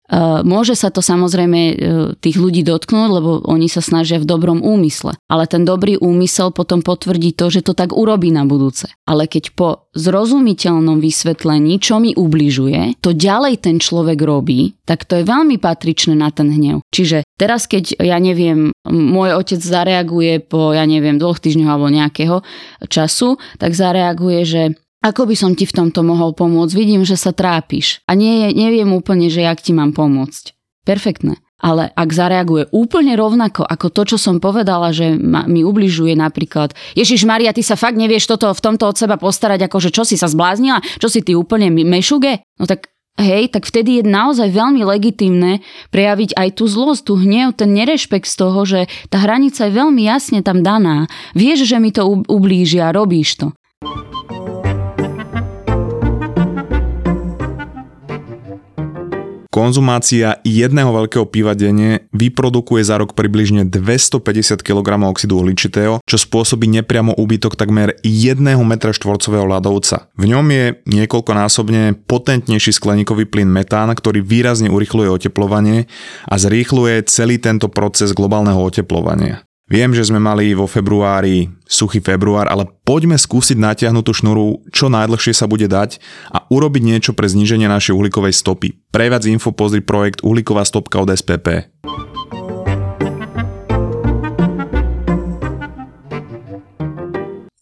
[0.44, 1.74] môže sa to samozrejme e,
[2.20, 5.16] tých ľudí dotknúť, lebo oni sa snažia v dobrom úmysle.
[5.32, 8.92] Ale ten dobrý úmysel potom potvrdí to, že to tak urobí na budúce.
[9.08, 15.22] Ale keď po zrozumiteľnom vysvetlení, čo mi ubližuje, to ďalej ten človek robí, tak to
[15.22, 16.84] je veľmi patričné na ten hnev.
[16.92, 22.44] Čiže teraz, keď ja neviem, môj otec zareaguje po, ja neviem, dvoch týždňoch alebo nejakého
[22.92, 24.64] času, tak zareaguje, že
[25.04, 26.72] ako by som ti v tomto mohol pomôcť?
[26.72, 30.56] Vidím, že sa trápiš a nie, neviem úplne, že jak ti mám pomôcť.
[30.88, 31.44] Perfektné.
[31.64, 36.76] Ale ak zareaguje úplne rovnako ako to, čo som povedala, že ma, mi ubližuje napríklad
[36.92, 40.04] Ježiš Maria, ty sa fakt nevieš toto v tomto od seba postarať, ako že čo
[40.04, 40.84] si sa zbláznila?
[41.00, 42.44] Čo si ty úplne mešuge?
[42.60, 45.64] No tak hej, tak vtedy je naozaj veľmi legitimné
[45.96, 50.04] prejaviť aj tú zlosť, tú hnev, ten nerešpekt z toho, že tá hranica je veľmi
[50.04, 51.08] jasne tam daná.
[51.32, 53.48] Vieš, že mi to ublíži a robíš to.
[59.54, 66.66] Konzumácia jedného veľkého piva denne vyprodukuje za rok približne 250 kg oxidu uhličitého, čo spôsobí
[66.82, 70.10] nepriamo úbytok takmer 1 m štvorcového ľadovca.
[70.18, 75.86] V ňom je niekoľkonásobne potentnejší skleníkový plyn metán, ktorý výrazne urychluje oteplovanie
[76.26, 79.46] a zrýchluje celý tento proces globálneho oteplovania.
[79.64, 84.92] Viem, že sme mali vo februári suchý február, ale poďme skúsiť natiahnuť tú šnuru, čo
[84.92, 86.04] najdlhšie sa bude dať
[86.36, 88.76] a urobiť niečo pre zníženie našej uhlíkovej stopy.
[88.92, 91.72] Pre viac info pozri projekt Uhlíková stopka od SPP.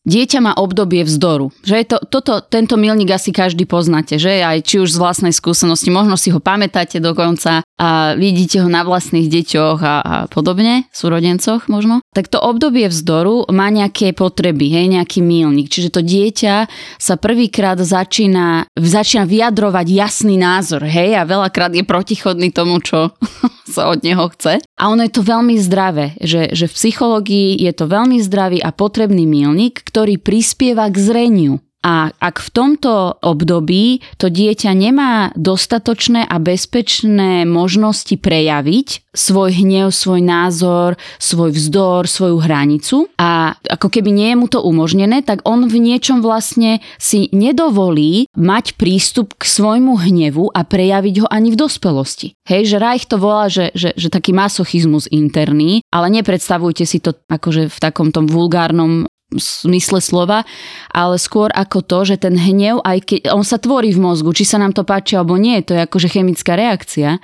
[0.02, 1.56] Dieťa má obdobie vzdoru.
[1.64, 5.32] Že je to, toto, tento milník asi každý poznáte, že aj či už z vlastnej
[5.32, 10.86] skúsenosti, možno si ho pamätáte dokonca a vidíte ho na vlastných deťoch a, a podobne,
[10.94, 15.74] súrodencoch možno, tak to obdobie vzdoru má nejaké potreby, hej, nejaký mílnik.
[15.74, 16.70] Čiže to dieťa
[17.02, 23.18] sa prvýkrát začína, začína vyjadrovať jasný názor, hej, a veľakrát je protichodný tomu, čo
[23.74, 24.62] sa od neho chce.
[24.78, 28.70] A ono je to veľmi zdravé, že, že v psychológii je to veľmi zdravý a
[28.70, 36.30] potrebný mílnik, ktorý prispieva k zreniu a ak v tomto období to dieťa nemá dostatočné
[36.30, 44.14] a bezpečné možnosti prejaviť svoj hnev, svoj názor, svoj vzdor, svoju hranicu a ako keby
[44.14, 49.44] nie je mu to umožnené, tak on v niečom vlastne si nedovolí mať prístup k
[49.44, 52.38] svojmu hnevu a prejaviť ho ani v dospelosti.
[52.48, 57.18] Hej, že Reich to volá, že, že, že taký masochizmus interný, ale nepredstavujte si to
[57.28, 60.44] akože v takom tom vulgárnom smysle slova,
[60.92, 64.44] ale skôr ako to, že ten hnev, aj keď on sa tvorí v mozgu, či
[64.44, 67.24] sa nám to páči alebo nie, to je akože chemická reakcia.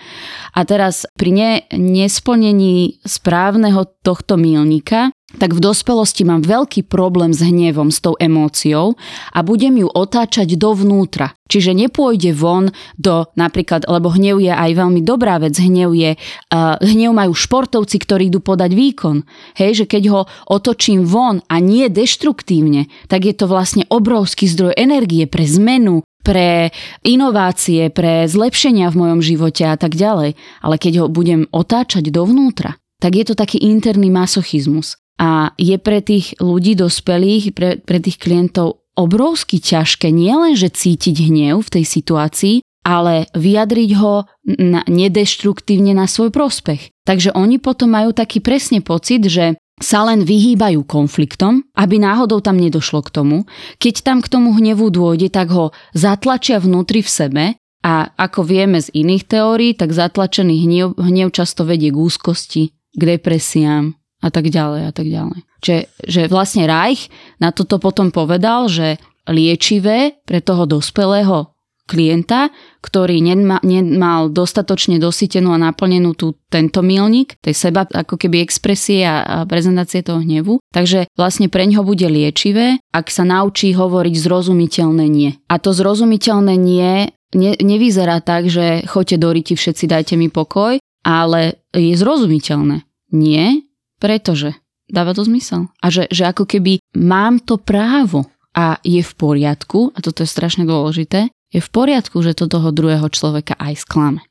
[0.56, 7.44] A teraz pri ne, nesplnení správneho tohto milníka tak v dospelosti mám veľký problém s
[7.44, 8.96] hnevom, s tou emóciou
[9.36, 11.36] a budem ju otáčať dovnútra.
[11.52, 16.80] Čiže nepôjde von do napríklad, lebo hnev je aj veľmi dobrá vec, hnev je, uh,
[16.80, 19.28] hnev majú športovci, ktorí idú podať výkon.
[19.60, 24.80] Hej, že keď ho otočím von a nie deštruktívne, tak je to vlastne obrovský zdroj
[24.80, 26.72] energie pre zmenu, pre
[27.04, 30.40] inovácie, pre zlepšenia v mojom živote a tak ďalej.
[30.64, 34.96] Ale keď ho budem otáčať dovnútra, tak je to taký interný masochizmus.
[35.18, 41.30] A je pre tých ľudí dospelých, pre, pre tých klientov obrovsky ťažké nielen, že cítiť
[41.30, 42.56] hnev v tej situácii,
[42.88, 46.94] ale vyjadriť ho na, nedeštruktívne na svoj prospech.
[47.06, 52.58] Takže oni potom majú taký presne pocit, že sa len vyhýbajú konfliktom, aby náhodou tam
[52.58, 53.38] nedošlo k tomu.
[53.78, 57.44] Keď tam k tomu hnevu dôjde, tak ho zatlačia vnútri v sebe
[57.86, 63.02] a ako vieme z iných teórií, tak zatlačený hnev, hnev často vedie k úzkosti, k
[63.06, 65.40] depresiám, a tak ďalej a tak ďalej.
[65.62, 72.52] Čiže že vlastne Reich na toto potom povedal, že liečivé pre toho dospelého klienta,
[72.84, 79.08] ktorý nema, nemal dostatočne dosytenú a naplnenú tú, tento milník, tej seba ako keby expresie
[79.08, 80.60] a, a prezentácie toho hnevu.
[80.76, 85.32] Takže vlastne pre ňoho bude liečivé, ak sa naučí hovoriť zrozumiteľné nie.
[85.48, 90.80] A to zrozumiteľné nie ne, nevyzerá tak, že choďte do riti všetci, dajte mi pokoj,
[91.08, 92.84] ale je zrozumiteľné.
[93.16, 93.64] Nie,
[93.98, 94.56] pretože
[94.88, 95.68] dáva to zmysel.
[95.84, 100.30] A že, že ako keby mám to právo a je v poriadku, a toto je
[100.30, 104.22] strašne dôležité, je v poriadku, že to toho druhého človeka aj sklame.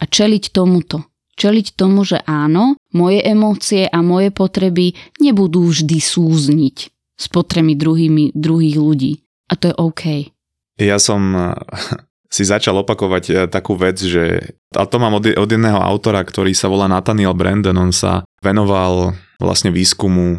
[0.00, 1.06] A čeliť tomuto.
[1.34, 6.76] Čeliť tomu, že áno, moje emócie a moje potreby nebudú vždy súzniť
[7.14, 9.12] s potrebami druhými, druhých ľudí.
[9.50, 10.02] A to je OK.
[10.78, 11.34] Ja som
[12.34, 16.50] si začal opakovať eh, takú vec, že a to mám od, od jedného autora, ktorý
[16.50, 20.38] sa volá Nathaniel Brandon, on sa venoval vlastne výskumu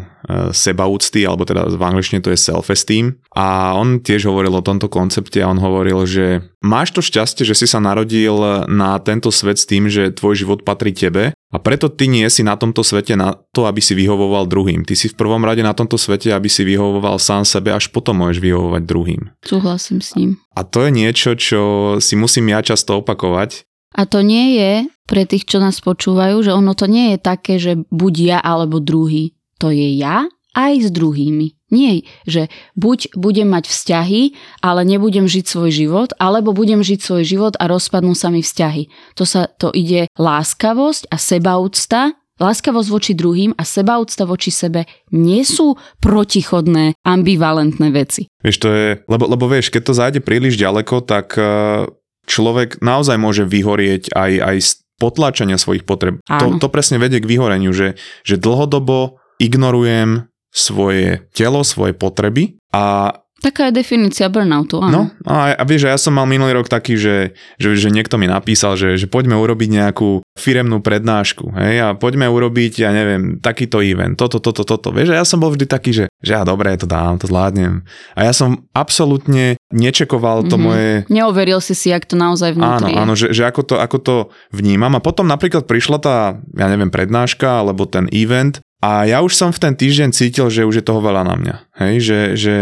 [0.52, 3.16] sebaúcty, alebo teda v angličtine to je self-esteem.
[3.36, 7.56] A on tiež hovoril o tomto koncepte a on hovoril, že máš to šťastie, že
[7.56, 11.88] si sa narodil na tento svet s tým, že tvoj život patrí tebe a preto
[11.88, 14.84] ty nie si na tomto svete na to, aby si vyhovoval druhým.
[14.84, 18.20] Ty si v prvom rade na tomto svete, aby si vyhovoval sám sebe, až potom
[18.20, 19.32] môžeš vyhovovať druhým.
[19.40, 20.30] Súhlasím s ním.
[20.52, 21.60] A to je niečo, čo
[22.02, 24.72] si musím ja často opakovať, a to nie je
[25.06, 28.82] pre tých, čo nás počúvajú, že ono to nie je také, že buď ja alebo
[28.82, 29.38] druhý.
[29.62, 31.54] To je ja aj s druhými.
[31.66, 32.46] Nie, že
[32.78, 34.22] buď budem mať vzťahy,
[34.62, 38.86] ale nebudem žiť svoj život, alebo budem žiť svoj život a rozpadnú sa mi vzťahy.
[39.18, 45.42] To sa to ide láskavosť a sebaúcta, láskavosť voči druhým a sebaúcta voči sebe nie
[45.42, 48.30] sú protichodné, ambivalentné veci.
[48.46, 51.90] Vieš, to je, lebo, lebo vieš, keď to zájde príliš ďaleko, tak uh
[52.26, 56.20] človek naozaj môže vyhorieť aj, aj z potláčania svojich potreb.
[56.26, 63.12] To, to presne vedie k vyhoreniu, že, že dlhodobo ignorujem svoje telo, svoje potreby a
[63.36, 65.12] Taká je definícia burnoutu, áno.
[65.12, 68.24] No a, a vieš, ja som mal minulý rok taký, že, že, že niekto mi
[68.24, 73.84] napísal, že, že poďme urobiť nejakú firemnú prednášku, hej, a poďme urobiť, ja neviem, takýto
[73.84, 74.88] event, toto, toto, toto.
[74.88, 77.84] Vieš, ja som bol vždy taký, že, že ja dobre, to dám, to zvládnem.
[78.16, 80.64] A ja som absolútne nečekoval to mm-hmm.
[80.64, 80.88] moje...
[81.12, 84.16] Neoveril si si, jak to naozaj vnútri Áno, áno, že, že ako, to, ako to
[84.48, 84.96] vnímam.
[84.96, 86.16] A potom napríklad prišla tá,
[86.56, 90.68] ja neviem, prednáška alebo ten event a ja už som v ten týždeň cítil, že
[90.68, 91.56] už je toho veľa na mňa.
[91.80, 92.54] Hej, že, že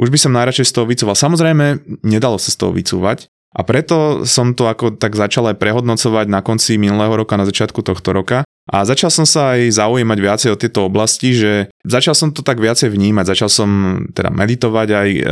[0.00, 1.16] už by som najradšej z toho vycúval.
[1.16, 1.66] Samozrejme,
[2.04, 3.28] nedalo sa z toho vycúvať.
[3.52, 7.84] A preto som to ako tak začal aj prehodnocovať na konci minulého roka, na začiatku
[7.84, 8.48] tohto roka.
[8.70, 12.62] A začal som sa aj zaujímať viacej o tieto oblasti, že začal som to tak
[12.62, 13.70] viacej vnímať, začal som
[14.14, 15.22] teda meditovať, aj e,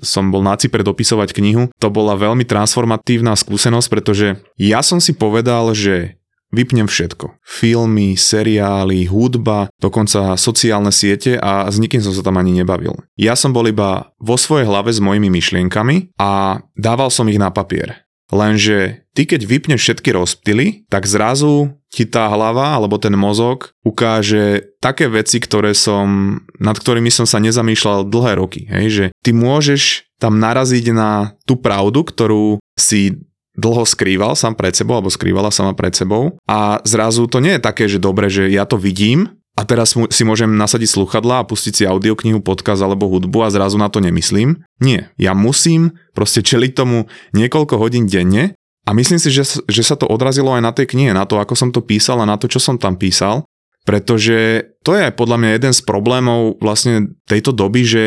[0.00, 1.68] som bol na Cypre dopisovať knihu.
[1.78, 6.17] To bola veľmi transformatívna skúsenosť, pretože ja som si povedal, že
[6.48, 7.44] Vypnem všetko.
[7.44, 12.96] Filmy, seriály, hudba, dokonca sociálne siete a s nikým som sa tam ani nebavil.
[13.20, 17.52] Ja som bol iba vo svojej hlave s mojimi myšlienkami a dával som ich na
[17.52, 18.08] papier.
[18.28, 24.76] Lenže ty keď vypneš všetky rozptily, tak zrazu ti tá hlava alebo ten mozog ukáže
[24.84, 28.68] také veci, ktoré som, nad ktorými som sa nezamýšľal dlhé roky.
[28.68, 28.86] Hej?
[28.92, 29.82] Že ty môžeš
[30.20, 33.16] tam naraziť na tú pravdu, ktorú si
[33.58, 36.38] dlho skrýval sám pred sebou, alebo skrývala sama pred sebou.
[36.46, 40.22] A zrazu to nie je také, že dobre, že ja to vidím a teraz si
[40.22, 44.62] môžem nasadiť sluchadla a pustiť si audioknihu, podcast alebo hudbu a zrazu na to nemyslím.
[44.78, 48.54] Nie, ja musím proste čeliť tomu niekoľko hodín denne
[48.86, 51.58] a myslím si, že, že sa to odrazilo aj na tej knihe, na to, ako
[51.58, 53.42] som to písal a na to, čo som tam písal,
[53.82, 58.02] pretože to je podľa mňa jeden z problémov vlastne tejto doby, že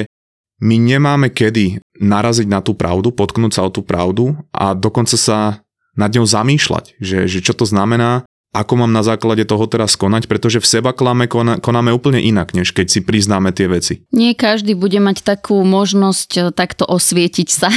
[0.61, 5.65] my nemáme kedy naraziť na tú pravdu, potknúť sa o tú pravdu a dokonca sa
[5.97, 10.27] nad ňou zamýšľať, že, že čo to znamená, ako mám na základe toho teraz konať,
[10.27, 11.31] pretože v seba klame
[11.63, 14.03] konáme úplne inak, než keď si priznáme tie veci.
[14.11, 17.71] Nie každý bude mať takú možnosť eh, takto osvietiť sa.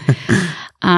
[0.92, 0.96] a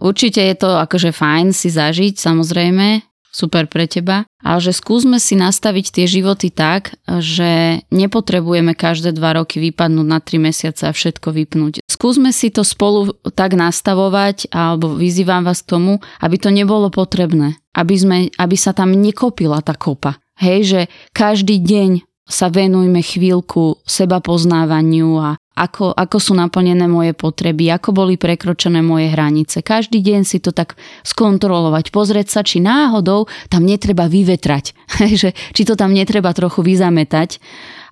[0.00, 5.34] určite je to akože fajn si zažiť, samozrejme, super pre teba, ale že skúsme si
[5.34, 11.32] nastaviť tie životy tak, že nepotrebujeme každé dva roky vypadnúť na tri mesiace a všetko
[11.32, 11.80] vypnúť.
[11.88, 17.56] Skúsme si to spolu tak nastavovať, alebo vyzývam vás k tomu, aby to nebolo potrebné,
[17.72, 20.20] aby, sme, aby sa tam nekopila tá kopa.
[20.36, 20.80] Hej, že
[21.16, 27.92] každý deň sa venujme chvíľku seba poznávaniu a ako, ako sú naplnené moje potreby, ako
[27.92, 29.60] boli prekročené moje hranice.
[29.60, 34.72] Každý deň si to tak skontrolovať, pozrieť sa, či náhodou tam netreba vyvetrať,
[35.20, 37.36] že, či to tam netreba trochu vyzametať,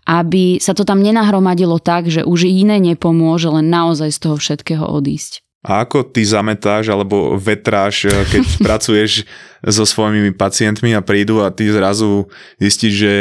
[0.08, 4.84] aby sa to tam nenahromadilo tak, že už iné nepomôže, len naozaj z toho všetkého
[4.88, 5.44] odísť.
[5.60, 9.28] A ako ty zametáš alebo vetráš, eh, keď pracuješ
[9.60, 13.12] so svojimi pacientmi a prídu a ty zrazu zistíš, že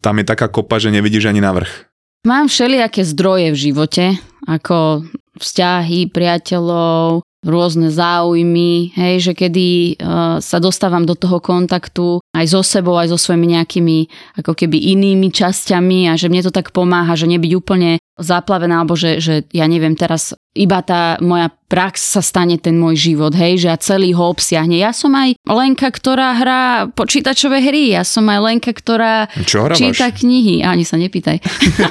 [0.00, 1.91] tam je taká kopa, že nevidíš ani na vrch?
[2.22, 4.04] Mám všelijaké zdroje v živote,
[4.46, 5.02] ako
[5.42, 12.62] vzťahy, priateľov, rôzne záujmy, hej, že kedy uh, sa dostávam do toho kontaktu aj so
[12.62, 13.98] sebou, aj so svojimi nejakými
[14.38, 18.92] ako keby inými časťami a že mne to tak pomáha, že nebyť úplne zaplavená, alebo
[18.92, 23.64] že, že ja neviem, teraz iba tá moja prax sa stane ten môj život, hej,
[23.64, 24.76] že ja celý ho obsiahne.
[24.76, 29.80] Ja som aj Lenka, ktorá hrá počítačové hry, ja som aj Lenka, ktorá Čo hrávaš?
[29.80, 30.60] číta knihy.
[30.60, 31.40] Ani sa nepýtaj.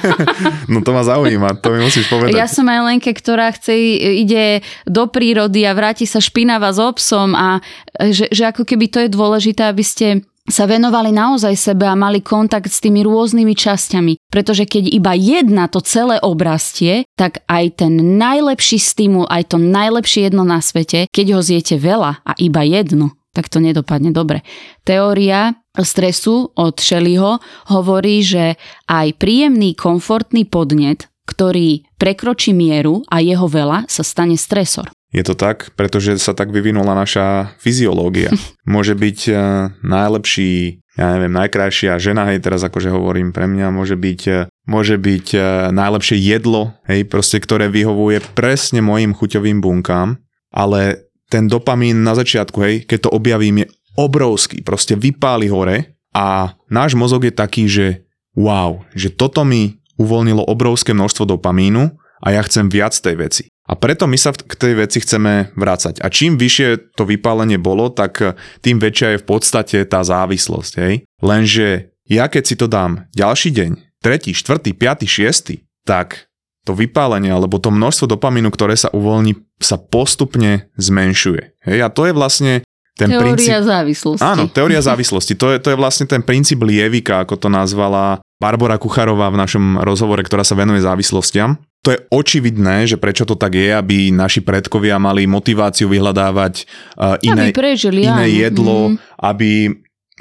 [0.72, 2.38] no to ma zaujíma, to mi musíš povedať.
[2.38, 3.74] Ja som aj Lenka, ktorá chce,
[4.22, 7.66] ide do prírody a vráti sa špinava s obsom a
[7.98, 10.22] že, že ako keby to je dôležité, aby ste
[10.52, 14.14] sa venovali naozaj sebe a mali kontakt s tými rôznymi časťami.
[14.28, 20.30] Pretože keď iba jedna to celé obrastie, tak aj ten najlepší stimul, aj to najlepšie
[20.30, 24.44] jedno na svete, keď ho zjete veľa a iba jedno, tak to nedopadne dobre.
[24.84, 27.40] Teória stresu od Shelleyho
[27.72, 28.60] hovorí, že
[28.92, 34.92] aj príjemný, komfortný podnet, ktorý prekročí mieru a jeho veľa, sa stane stresor.
[35.12, 38.32] Je to tak, pretože sa tak vyvinula naša fyziológia.
[38.64, 39.38] Môže byť eh,
[39.84, 44.96] najlepší, ja neviem, najkrajšia žena, hej, teraz akože hovorím pre mňa, môže byť, eh, môže
[45.00, 50.20] byť eh, najlepšie jedlo, hej, proste, ktoré vyhovuje presne mojim chuťovým bunkám,
[50.52, 56.56] ale ten dopamín na začiatku, hej, keď to objavím, je obrovský, proste vypáli hore a
[56.72, 61.92] náš mozog je taký, že wow, že toto mi uvoľnilo obrovské množstvo dopamínu
[62.24, 63.44] a ja chcem viac tej veci.
[63.70, 66.02] A preto my sa k tej veci chceme vrácať.
[66.02, 68.34] A čím vyššie to vypálenie bolo, tak eh,
[68.66, 70.74] tým väčšia je v podstate tá závislosť.
[70.82, 70.94] Hej?
[71.22, 73.72] Lenže ja keď si to dám ďalší deň,
[74.02, 76.28] tretí, štvrtý, piatý, šiestý, tak
[76.66, 81.58] to vypálenie alebo to množstvo dopamínu, ktoré sa uvoľní, sa postupne zmenšuje.
[81.70, 81.80] Hej?
[81.86, 82.54] A to je vlastne
[83.00, 83.66] ten teória princíp...
[83.66, 84.26] závislosti.
[84.26, 85.34] Áno, teória závislosti.
[85.40, 89.66] To je, to je vlastne ten princíp lievika, ako to nazvala Barbara Kucharová v našom
[89.86, 94.46] rozhovore, ktorá sa venuje závislostiam to je očividné, že prečo to tak je, aby naši
[94.46, 98.38] predkovia mali motiváciu vyhľadávať uh, iné, aby prežili, iné áno.
[98.38, 98.98] jedlo, Mm.
[99.18, 99.50] aby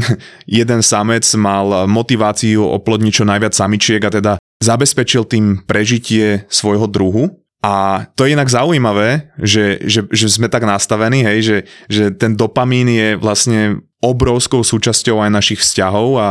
[0.61, 7.41] jeden samec mal motiváciu oplodniť čo najviac samičiek a teda zabezpečil tým prežitie svojho druhu.
[7.61, 11.59] A to je inak zaujímavé, že, že, že sme tak nastavení, hej, že,
[11.93, 16.29] že ten dopamín je vlastne obrovskou súčasťou aj našich vzťahov a,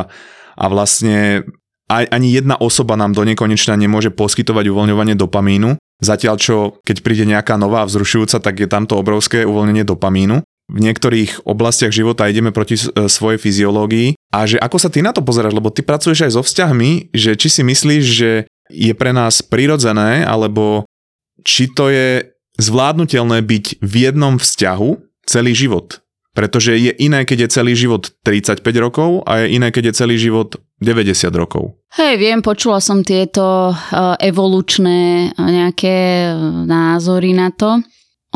[0.57, 1.45] a vlastne
[1.89, 7.57] ani jedna osoba nám do nekonečna nemôže poskytovať uvoľňovanie dopamínu, zatiaľ čo keď príde nejaká
[7.57, 10.45] nová vzrušujúca, tak je tamto obrovské uvoľnenie dopamínu.
[10.69, 15.09] V niektorých oblastiach života ideme proti e, svojej fyziológii a že ako sa ty na
[15.09, 19.09] to pozeráš, lebo ty pracuješ aj so vzťahmi, že či si myslíš, že je pre
[19.09, 20.85] nás prirodzené, alebo
[21.41, 22.29] či to je
[22.61, 24.89] zvládnutelné byť v jednom vzťahu
[25.25, 26.05] celý život.
[26.37, 30.21] Pretože je iné, keď je celý život 35 rokov a je iné, keď je celý
[30.21, 31.75] život 90 rokov.
[31.99, 37.83] Hej, viem, počula som tieto uh, evolučné uh, nejaké uh, názory na to.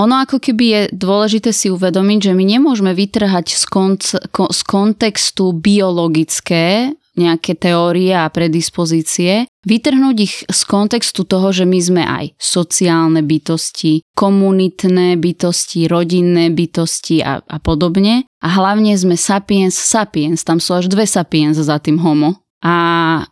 [0.01, 4.61] Ono ako keby je dôležité si uvedomiť, že my nemôžeme vytrhať z, konc- ko- z
[4.65, 12.25] kontextu biologické nejaké teórie a predispozície, vytrhnúť ich z kontextu toho, že my sme aj
[12.37, 18.27] sociálne bytosti, komunitné bytosti, rodinné bytosti a, a podobne.
[18.43, 22.43] A hlavne sme sapiens sapiens, tam sú až dve sapiens za tým homo.
[22.63, 22.75] A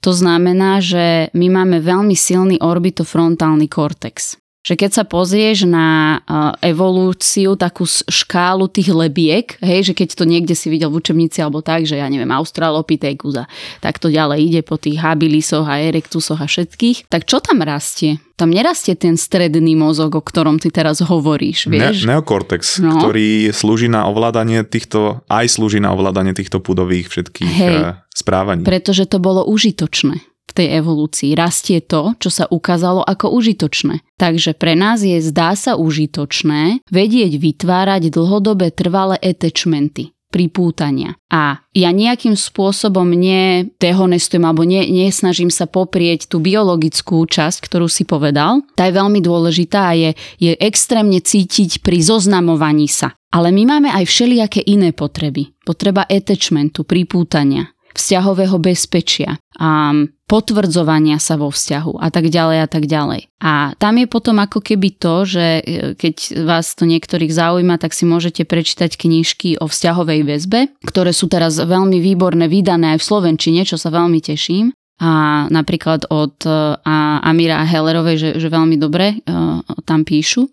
[0.04, 6.54] to znamená, že my máme veľmi silný orbitofrontálny kortex že keď sa pozrieš na uh,
[6.62, 11.66] evolúciu, takú škálu tých lebiek, hej, že keď to niekde si videl v učebnici alebo
[11.66, 13.46] tak, že ja neviem, Australopithecus a
[13.82, 18.22] tak to ďalej ide po tých habilisoch a erectusoch a všetkých, tak čo tam rastie?
[18.38, 22.06] Tam nerastie ten stredný mozog, o ktorom ty teraz hovoríš, vieš?
[22.06, 22.98] Ne- neokortex, No.
[22.98, 27.78] ktorý slúži na ovládanie týchto, aj slúži na ovládanie týchto pudových všetkých Hej.
[27.82, 28.62] eh, správaní.
[28.66, 31.32] Pretože to bolo užitočné v tej evolúcii.
[31.40, 34.04] Rastie to, čo sa ukázalo ako užitočné.
[34.20, 41.20] Takže pre nás je zdá sa užitočné vedieť vytvárať dlhodobé trvalé attachmenty pripútania.
[41.28, 48.08] A ja nejakým spôsobom nedehonestujem alebo ne, nesnažím sa poprieť tú biologickú časť, ktorú si
[48.08, 48.64] povedal.
[48.74, 53.14] Tá je veľmi dôležitá a je, je extrémne cítiť pri zoznamovaní sa.
[53.32, 55.52] Ale my máme aj všelijaké iné potreby.
[55.64, 59.94] Potreba attachmentu, pripútania, vzťahového bezpečia a
[60.32, 63.28] potvrdzovania sa vo vzťahu a tak ďalej a tak ďalej.
[63.44, 65.64] A tam je potom ako keby to, že e,
[66.00, 71.28] keď vás to niektorých zaujíma, tak si môžete prečítať knižky o vzťahovej väzbe, ktoré sú
[71.28, 74.72] teraz veľmi výborné, vydané aj v Slovenčine, čo sa veľmi teším.
[75.04, 76.96] A napríklad od e, a
[77.28, 80.48] Amira Hellerovej, že, že veľmi dobre uh, tam píšu.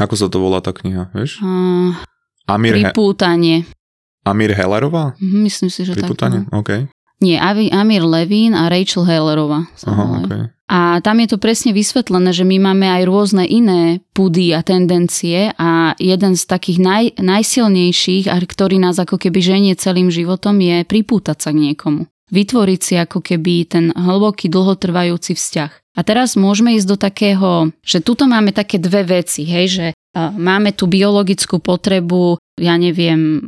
[0.00, 1.42] Ako sa to volá tá kniha, vieš?
[1.42, 1.92] Uh,
[2.48, 3.68] Amir, pripútanie.
[4.24, 5.14] Amir Hellerová?
[5.18, 6.06] Mhm, Myslím si, že tak.
[6.06, 6.46] Priputanie?
[6.48, 6.62] no.
[6.62, 6.88] OK.
[7.22, 7.38] Nie,
[7.70, 9.70] Amir Levin a Rachel Hellerová.
[9.86, 10.50] Aha, okay.
[10.66, 15.54] A tam je to presne vysvetlené, že my máme aj rôzne iné pudy a tendencie
[15.54, 20.82] a jeden z takých naj, najsilnejších, a ktorý nás ako keby ženie celým životom, je
[20.82, 22.10] pripútať sa k niekomu.
[22.32, 25.70] Vytvoriť si ako keby ten hlboký, dlhotrvajúci vzťah.
[25.92, 29.86] A teraz môžeme ísť do takého, že tuto máme také dve veci, hej, že
[30.16, 33.40] máme tú biologickú potrebu ja neviem,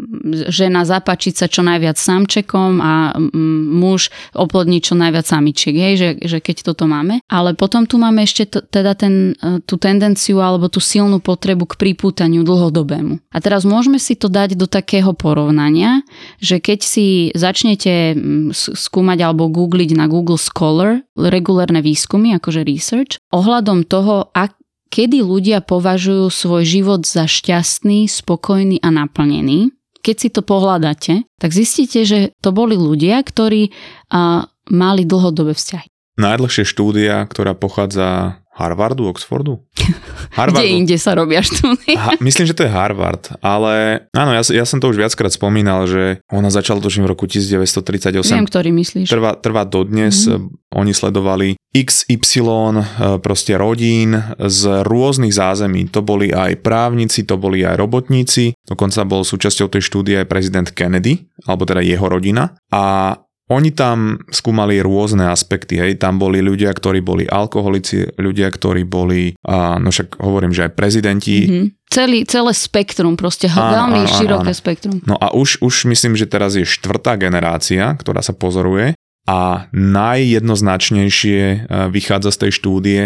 [0.48, 3.12] žena zapačiť sa čo najviac samčekom a
[3.68, 7.20] muž oplodniť čo najviac samičiek, hej, že, že keď toto máme.
[7.28, 11.68] Ale potom tu máme ešte to, teda ten, e, tú tendenciu alebo tú silnú potrebu
[11.68, 13.20] k pripútaniu dlhodobému.
[13.28, 16.00] A teraz môžeme si to dať do takého porovnania,
[16.40, 18.16] že keď si začnete
[18.56, 24.56] skúmať alebo googliť na Google Scholar regulárne výskumy, akože research, ohľadom toho, ak,
[24.94, 29.74] kedy ľudia považujú svoj život za šťastný, spokojný a naplnený.
[30.06, 33.74] Keď si to pohľadáte, tak zistíte, že to boli ľudia, ktorí
[34.14, 35.90] a, mali dlhodobé vzťahy.
[36.14, 39.58] Najdlhšia štúdia, ktorá pochádza Harvardu, Oxfordu?
[40.38, 40.62] Harvardu.
[40.62, 41.98] Kde inde sa robia štúdie?
[41.98, 45.90] Ha, myslím, že to je Harvard, ale áno, ja, ja som to už viackrát spomínal,
[45.90, 48.22] že ona začala tuším v roku 1938.
[48.30, 49.06] Viem, ktorý myslíš.
[49.10, 50.78] Trvá, trvá dodnes, mm-hmm.
[50.78, 52.46] oni sledovali XY
[52.78, 52.82] e,
[53.18, 55.90] proste rodín z rôznych zázemí.
[55.90, 60.68] To boli aj právnici, to boli aj robotníci, dokonca bol súčasťou tej štúdie aj prezident
[60.70, 62.54] Kennedy, alebo teda jeho rodina.
[62.70, 63.18] A
[63.52, 69.36] oni tam skúmali rôzne aspekty, hej, tam boli ľudia, ktorí boli alkoholici, ľudia, ktorí boli,
[69.44, 71.36] a, no však hovorím, že aj prezidenti.
[71.44, 71.66] Mm-hmm.
[71.92, 74.60] Celý, celé spektrum, proste áno, veľmi áno, široké áno.
[74.64, 74.96] spektrum.
[75.04, 81.40] No a už, už myslím, že teraz je štvrtá generácia, ktorá sa pozoruje a najjednoznačnejšie
[81.40, 81.56] e,
[81.88, 83.00] vychádza z tej štúdie,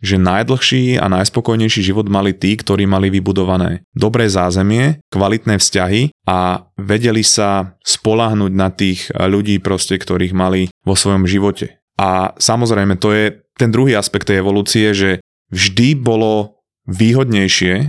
[0.00, 6.64] že najdlhší a najspokojnejší život mali tí, ktorí mali vybudované dobré zázemie, kvalitné vzťahy a
[6.80, 11.76] vedeli sa spolahnuť na tých ľudí proste, ktorých mali vo svojom živote.
[12.00, 15.20] A samozrejme, to je ten druhý aspekt tej evolúcie, že
[15.52, 17.86] vždy bolo výhodnejšie e,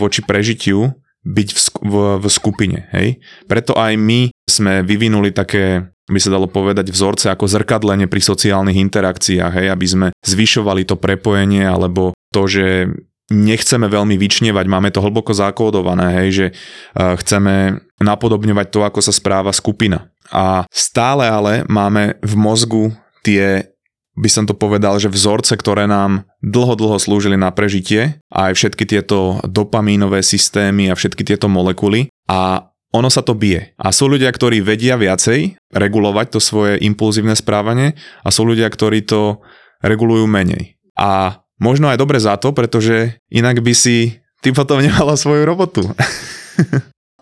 [0.00, 1.48] voči prežitiu byť
[1.84, 2.90] v, skupine.
[2.90, 3.22] Hej?
[3.46, 8.78] Preto aj my sme vyvinuli také by sa dalo povedať vzorce ako zrkadlenie pri sociálnych
[8.78, 12.92] interakciách, hej, aby sme zvyšovali to prepojenie alebo to, že
[13.32, 19.12] nechceme veľmi vyčnievať, máme to hlboko zakódované, hej, že uh, chceme napodobňovať to, ako sa
[19.14, 20.12] správa skupina.
[20.28, 22.84] A stále ale máme v mozgu
[23.24, 23.72] tie
[24.12, 28.84] by som to povedal, že vzorce, ktoré nám dlho, dlho slúžili na prežitie, aj všetky
[28.84, 32.12] tieto dopamínové systémy a všetky tieto molekuly.
[32.28, 33.72] A ono sa to bije.
[33.80, 39.02] A sú ľudia, ktorí vedia viacej regulovať to svoje impulzívne správanie a sú ľudia, ktorí
[39.08, 39.40] to
[39.80, 40.76] regulujú menej.
[40.94, 45.82] A možno aj dobre za to, pretože inak by si ty potom nemala svoju robotu.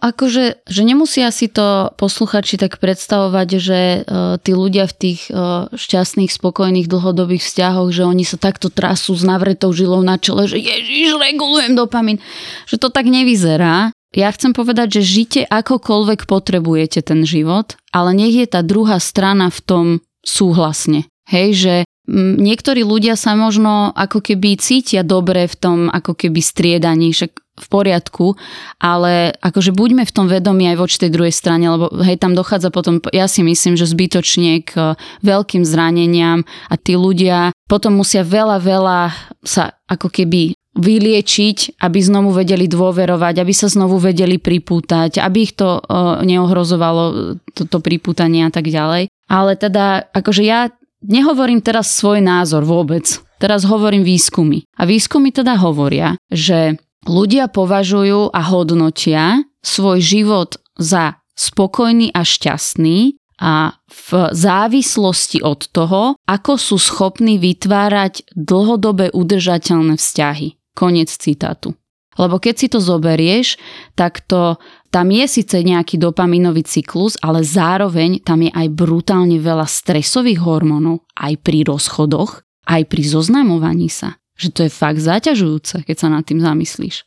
[0.01, 5.69] Akože, že nemusia si to posluchači tak predstavovať, že uh, tí ľudia v tých uh,
[5.77, 10.57] šťastných, spokojných, dlhodobých vzťahoch, že oni sa takto trasú s navretou žilou na čele, že
[10.57, 12.17] ježiš, regulujem dopamin.
[12.65, 13.93] Že to tak nevyzerá.
[14.11, 19.55] Ja chcem povedať, že žite akokoľvek potrebujete ten život, ale nech je tá druhá strana
[19.55, 19.87] v tom
[20.27, 21.07] súhlasne.
[21.31, 21.75] Hej, že
[22.11, 27.67] niektorí ľudia sa možno ako keby cítia dobre v tom ako keby striedaní, však v
[27.69, 28.41] poriadku,
[28.81, 32.73] ale akože buďme v tom vedomí aj voči tej druhej strane, lebo hej, tam dochádza
[32.73, 36.43] potom, ja si myslím, že zbytočne k veľkým zraneniam
[36.73, 38.99] a tí ľudia potom musia veľa, veľa
[39.45, 45.55] sa ako keby vyliečiť, aby znovu vedeli dôverovať, aby sa znovu vedeli pripútať, aby ich
[45.59, 49.11] to uh, neohrozovalo, toto pripútanie a tak ďalej.
[49.27, 50.71] Ale teda, akože ja
[51.03, 53.03] nehovorím teraz svoj názor vôbec.
[53.41, 54.69] Teraz hovorím výskumy.
[54.79, 56.77] A výskumy teda hovoria, že
[57.09, 66.21] ľudia považujú a hodnotia svoj život za spokojný a šťastný a v závislosti od toho,
[66.29, 70.60] ako sú schopní vytvárať dlhodobé udržateľné vzťahy.
[70.81, 71.77] Koniec citátu.
[72.17, 73.61] Lebo keď si to zoberieš,
[73.93, 74.57] tak to,
[74.89, 81.07] tam je síce nejaký dopaminový cyklus, ale zároveň tam je aj brutálne veľa stresových hormónov,
[81.21, 84.19] aj pri rozchodoch, aj pri zoznamovaní sa.
[84.41, 87.05] Že to je fakt zaťažujúce, keď sa nad tým zamyslíš.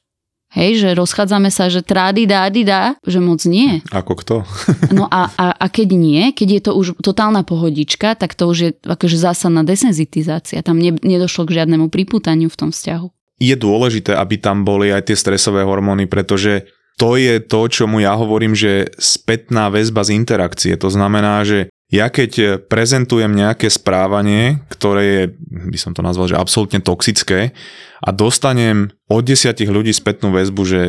[0.53, 3.81] Hej, že rozchádzame sa, že trády, dády, dá, že moc nie.
[3.89, 4.35] Ako kto?
[4.97, 8.57] no a, a, a keď nie, keď je to už totálna pohodička, tak to už
[8.61, 10.61] je akože zásadná desenzitizácia.
[10.61, 15.11] Tam ne, nedošlo k žiadnemu priputaniu v tom vzťahu je dôležité, aby tam boli aj
[15.11, 16.63] tie stresové hormóny, pretože
[16.95, 20.73] to je to, čo mu ja hovorím, že spätná väzba z interakcie.
[20.77, 25.23] To znamená, že ja keď prezentujem nejaké správanie, ktoré je,
[25.69, 27.53] by som to nazval, že absolútne toxické
[28.01, 30.81] a dostanem od desiatich ľudí spätnú väzbu, že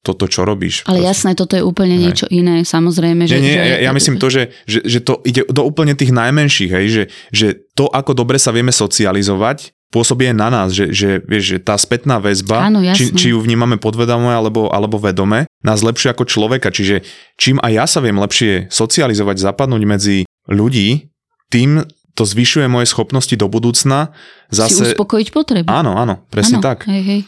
[0.00, 0.88] toto, čo robíš.
[0.88, 1.08] Ale Proste.
[1.12, 2.02] jasné, toto je úplne Hej.
[2.04, 3.28] niečo iné, samozrejme.
[3.28, 5.92] Že, Nie, nie, že, ja, ja myslím to, že, že, že to ide do úplne
[5.92, 7.46] tých najmenších, hej, že, že
[7.76, 11.74] to, ako dobre sa vieme socializovať, pôsobí aj na nás, že, že, vieš, že tá
[11.74, 16.70] spätná väzba, Áno, či, či ju vnímame podvedome alebo, alebo vedome, nás lepšie ako človeka.
[16.70, 17.02] Čiže
[17.34, 20.16] čím aj ja sa viem lepšie socializovať, zapadnúť medzi
[20.46, 21.10] ľudí,
[21.50, 21.82] tým
[22.14, 24.14] to zvyšuje moje schopnosti do budúcna.
[24.50, 24.94] si Zase...
[24.94, 25.66] uspokojiť potreby.
[25.66, 26.86] Áno, áno, presne Áno, tak.
[26.86, 27.20] Hej, hej.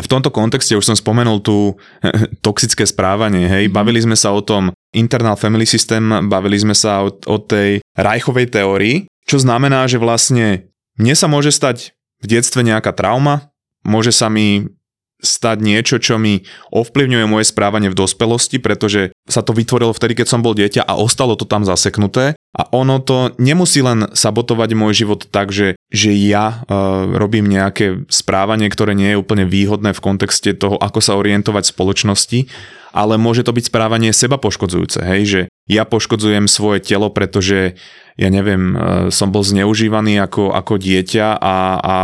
[0.00, 1.76] V tomto kontexte už som spomenul tu
[2.46, 3.64] toxické správanie, hej.
[3.66, 3.74] Mhm.
[3.74, 8.50] Bavili sme sa o tom internal family system, bavili sme sa o, o tej Reichovej
[8.50, 13.54] teórii, čo znamená, že vlastne mne sa môže stať v detstve nejaká trauma,
[13.86, 14.66] môže sa mi
[15.20, 20.26] stať niečo, čo mi ovplyvňuje moje správanie v dospelosti, pretože sa to vytvorilo vtedy, keď
[20.26, 22.34] som bol dieťa a ostalo to tam zaseknuté.
[22.50, 28.10] A ono to nemusí len sabotovať môj život tak, že, že ja uh, robím nejaké
[28.10, 32.40] správanie, ktoré nie je úplne výhodné v kontexte toho, ako sa orientovať v spoločnosti,
[32.90, 35.40] ale môže to byť správanie seba poškodzujúce, hej, že
[35.70, 37.78] ja poškodzujem svoje telo, pretože
[38.18, 38.80] ja neviem, uh,
[39.14, 41.96] som bol zneužívaný ako, ako dieťa a, a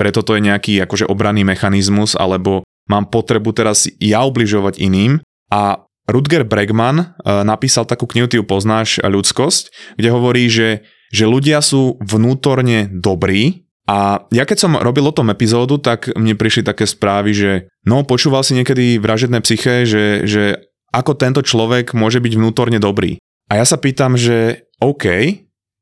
[0.00, 5.20] preto to je nejaký akože obranný mechanizmus, alebo mám potrebu teraz ja ubližovať iným
[5.52, 11.28] a Rutger Bregman uh, napísal takú knihu, ty ju poznáš, ľudskosť, kde hovorí, že, že
[11.28, 16.62] ľudia sú vnútorne dobrí a ja keď som robil o tom epizódu, tak mne prišli
[16.62, 17.50] také správy, že
[17.82, 20.62] no počúval si niekedy vražedné psyché, že, že
[20.94, 23.18] ako tento človek môže byť vnútorne dobrý.
[23.50, 25.06] A ja sa pýtam, že OK,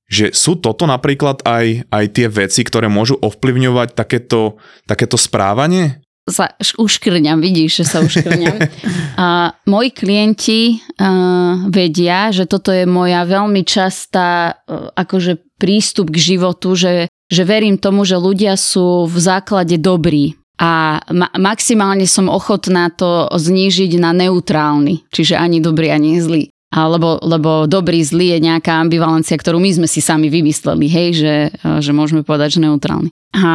[0.09, 4.57] že sú toto napríklad aj, aj tie veci, ktoré môžu ovplyvňovať takéto,
[4.89, 6.01] takéto správanie?
[6.29, 8.57] Sa uškrňam, vidíš, že sa uškrňam.
[9.21, 16.37] A moji klienti uh, vedia, že toto je moja veľmi častá uh, akože prístup k
[16.37, 20.37] životu, že, že verím tomu, že ľudia sú v základe dobrí.
[20.61, 26.53] A ma- maximálne som ochotná to znížiť na neutrálny, čiže ani dobrý, ani zlý.
[26.69, 31.35] Alebo, lebo dobrý, zlý je nejaká ambivalencia, ktorú my sme si sami vymysleli, hej, že,
[31.81, 33.09] že môžeme povedať, že neutrálny.
[33.33, 33.53] A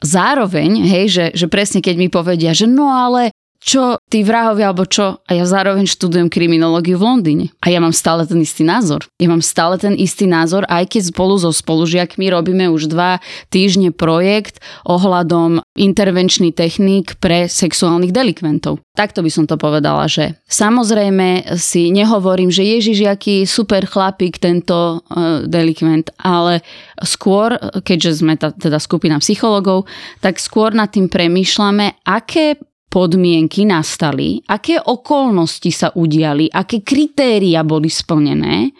[0.00, 3.32] zároveň, hej, že, že presne keď mi povedia, že no ale
[3.64, 7.46] čo tí vrahovia alebo čo, a ja zároveň študujem kriminológiu v Londýne.
[7.64, 9.08] A ja mám stále ten istý názor.
[9.16, 13.88] Ja mám stále ten istý názor, aj keď spolu so spolužiakmi robíme už dva týždne
[13.96, 18.84] projekt ohľadom intervenčný techník pre sexuálnych delikventov.
[18.94, 25.02] Takto by som to povedala, že samozrejme si nehovorím, že Ježiš, aký super chlapík tento
[25.02, 26.62] uh, delikvent, ale
[27.02, 29.90] skôr, keďže sme ta, teda skupina psychologov,
[30.22, 32.60] tak skôr nad tým premýšľame, aké
[32.94, 38.70] podmienky nastali, aké okolnosti sa udiali, aké kritéria boli splnené,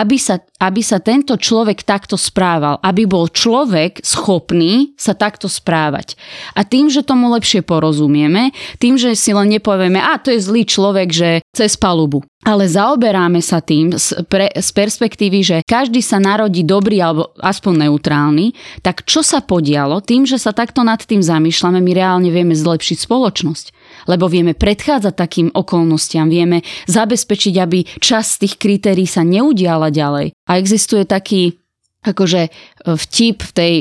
[0.00, 6.16] aby sa, aby sa tento človek takto správal, aby bol človek schopný sa takto správať.
[6.56, 10.64] A tým, že tomu lepšie porozumieme, tým, že si len nepovieme, a to je zlý
[10.64, 12.22] človek, že cez palubu.
[12.46, 17.86] Ale zaoberáme sa tým z, pre, z perspektívy, že každý sa narodí dobrý alebo aspoň
[17.90, 20.00] neutrálny, tak čo sa podialo?
[20.00, 23.66] Tým, že sa takto nad tým zamýšľame, my reálne vieme zlepšiť spoločnosť.
[24.08, 30.32] Lebo vieme predchádzať takým okolnostiam, vieme zabezpečiť, aby časť tých kritérií sa neudiala ďalej.
[30.48, 31.60] A existuje taký
[32.00, 32.48] akože
[32.88, 33.74] vtip v tej,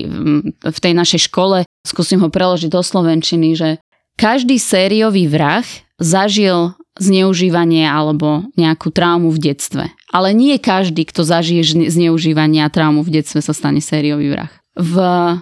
[0.60, 3.70] v tej našej škole, skúsim ho preložiť do slovenčiny, že
[4.20, 5.64] každý sériový vrah
[5.96, 9.84] zažil zneužívanie alebo nejakú traumu v detstve.
[10.12, 14.52] Ale nie každý, kto zažije zneužívanie a traumu v detstve, sa stane sériový vrah.
[14.80, 14.96] V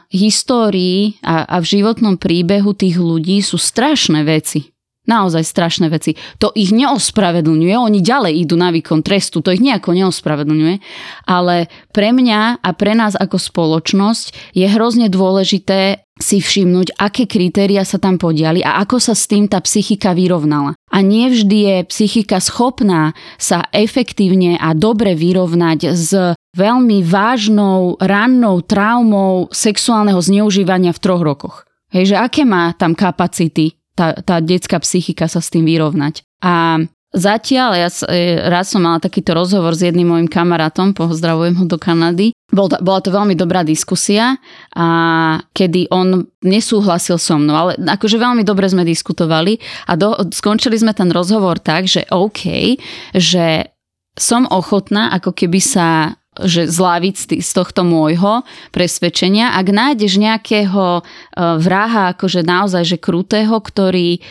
[0.09, 4.73] histórii a, a v životnom príbehu tých ľudí sú strašné veci.
[5.07, 6.19] Naozaj strašné veci.
[6.43, 10.83] To ich neospravedlňuje, oni ďalej idú na výkon trestu, to ich nejako neospravedlňuje,
[11.23, 17.87] ale pre mňa a pre nás ako spoločnosť je hrozne dôležité si všimnúť, aké kritéria
[17.87, 20.75] sa tam podiali a ako sa s tým tá psychika vyrovnala.
[20.87, 26.11] A nie vždy je psychika schopná sa efektívne a dobre vyrovnať s
[26.55, 31.55] veľmi vážnou rannou traumou sexuálneho zneužívania v troch rokoch.
[31.91, 36.21] Hej, že aké má tam kapacity tá, tá detská psychika sa s tým vyrovnať.
[36.45, 36.85] A
[37.15, 37.89] zatiaľ, ja
[38.51, 42.35] raz som mala takýto rozhovor s jedným môjim kamarátom, pozdravujem ho do Kanady.
[42.47, 44.39] Bol, bola to veľmi dobrá diskusia,
[44.71, 44.87] a
[45.51, 50.95] kedy on nesúhlasil so mnou, ale akože veľmi dobre sme diskutovali a do, skončili sme
[50.95, 52.75] ten rozhovor tak, že OK,
[53.15, 53.75] že
[54.17, 59.57] som ochotná ako keby sa že zláviť z tohto môjho presvedčenia.
[59.57, 61.01] Ak nájdeš nejakého
[61.37, 64.21] vraha, akože naozaj, že krutého, ktorý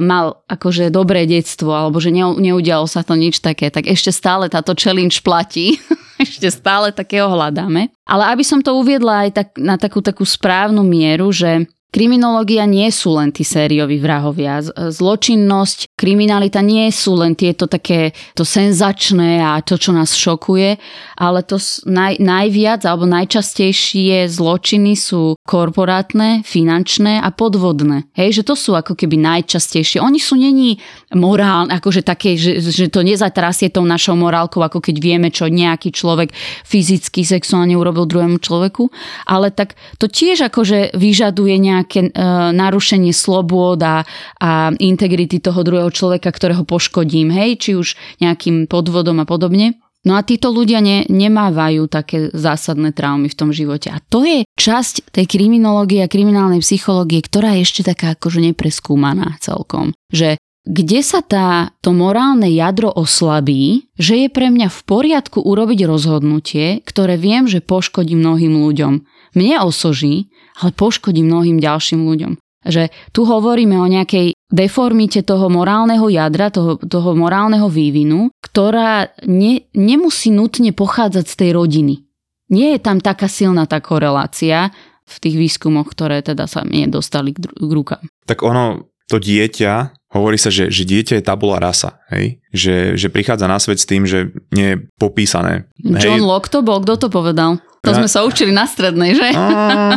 [0.00, 4.72] mal akože dobré detstvo, alebo že neudialo sa to nič také, tak ešte stále táto
[4.72, 5.76] challenge platí.
[6.20, 7.88] ešte stále takého hľadáme.
[8.04, 12.86] Ale aby som to uviedla aj tak, na takú, takú správnu mieru, že Kriminológia nie
[12.94, 14.62] sú len tí sérioví vrahovia.
[14.62, 20.78] Zločinnosť, kriminalita nie sú len tieto také to senzačné a to, čo nás šokuje,
[21.18, 21.58] ale to
[21.90, 28.06] naj, najviac alebo najčastejšie zločiny sú korporátne, finančné a podvodné.
[28.14, 29.98] Hej, že to sú ako keby najčastejšie.
[29.98, 30.78] Oni sú není
[31.10, 35.90] morálne, akože také, že, že to nezatrasie tou našou morálkou, ako keď vieme, čo nejaký
[35.90, 36.30] človek
[36.62, 38.94] fyzicky, sexuálne urobil druhému človeku,
[39.26, 44.04] ale tak to tiež akože vyžaduje nejak nejaké uh, narušenie slobôd a,
[44.36, 49.80] a integrity toho druhého človeka, ktorého poškodím, hej, či už nejakým podvodom a podobne.
[50.08, 53.92] No a títo ľudia ne, nemávajú také zásadné traumy v tom živote.
[53.92, 59.36] A to je časť tej kriminológie a kriminálnej psychológie, ktorá je ešte taká akože nepreskúmaná
[59.44, 59.92] celkom.
[60.08, 65.84] Že kde sa tá, to morálne jadro oslabí, že je pre mňa v poriadku urobiť
[65.84, 69.04] rozhodnutie, ktoré viem, že poškodí mnohým ľuďom.
[69.36, 72.32] Mne osoží, ale poškodí mnohým ďalším ľuďom.
[72.60, 79.64] Že tu hovoríme o nejakej deformite toho morálneho jadra, toho, toho morálneho vývinu, ktorá ne,
[79.72, 81.94] nemusí nutne pochádzať z tej rodiny.
[82.50, 84.74] Nie je tam taká silná tá korelácia
[85.06, 88.04] v tých výskumoch, ktoré teda sa mi dostali k, k rukám.
[88.26, 92.42] Tak ono, to dieťa, hovorí sa, že, že dieťa je tabula rasa, hej?
[92.50, 95.70] Že, že prichádza na svet s tým, že nie je popísané.
[95.80, 97.62] John Locke to bol, kto to povedal?
[97.86, 97.96] To ja...
[97.96, 99.30] sme sa učili na strednej, že?
[99.32, 99.96] A,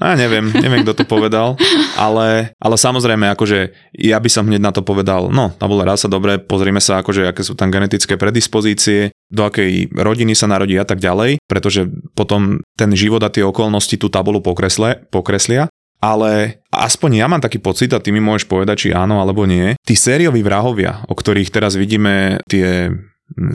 [0.00, 1.54] a neviem, neviem, kto to povedal,
[1.94, 6.40] ale, ale samozrejme, akože ja by som hneď na to povedal, no, tabula rasa, dobre,
[6.40, 11.02] pozrime sa, akože aké sú tam genetické predispozície, do akej rodiny sa narodí a tak
[11.02, 15.70] ďalej, pretože potom ten život a tie okolnosti tú tabulu pokresle, pokreslia.
[16.04, 19.72] Ale aspoň ja mám taký pocit, a ty mi môžeš povedať, či áno alebo nie,
[19.88, 22.92] tí sérioví vrahovia, o ktorých teraz vidíme tie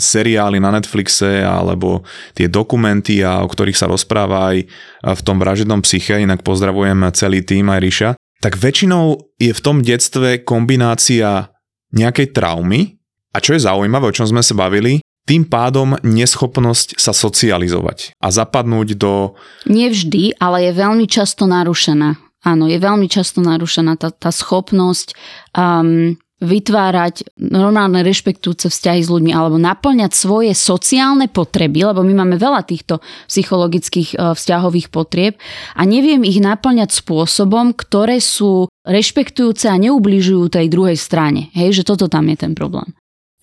[0.02, 2.04] seriály na Netflixe alebo
[2.34, 4.58] tie dokumenty, a o ktorých sa rozpráva aj
[5.06, 8.10] v tom vražednom psyche, inak pozdravujem celý tým aj Ríša,
[8.40, 11.52] tak väčšinou je v tom detstve kombinácia
[11.94, 13.00] nejakej traumy
[13.36, 15.00] a čo je zaujímavé, o čom sme sa bavili,
[15.30, 19.38] tým pádom neschopnosť sa socializovať a zapadnúť do...
[19.70, 22.18] Nevždy, ale je veľmi často narušená.
[22.42, 25.14] Áno, je veľmi často narušená tá, tá schopnosť
[25.54, 32.40] um, vytvárať normálne rešpektujúce vzťahy s ľuďmi alebo naplňať svoje sociálne potreby, lebo my máme
[32.40, 35.36] veľa týchto psychologických e, vzťahových potrieb
[35.76, 41.52] a neviem ich naplňať spôsobom, ktoré sú rešpektujúce a neubližujú tej druhej strane.
[41.52, 42.96] Hej, že toto tam je ten problém.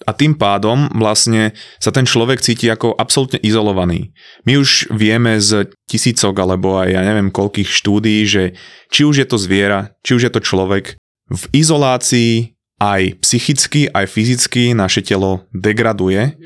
[0.05, 4.13] A tým pádom vlastne sa ten človek cíti ako absolútne izolovaný.
[4.45, 8.57] My už vieme z tisícok alebo aj ja neviem koľkých štúdií, že
[8.93, 14.07] či už je to zviera, či už je to človek, v izolácii aj psychicky, aj
[14.09, 16.37] fyzicky naše telo degraduje.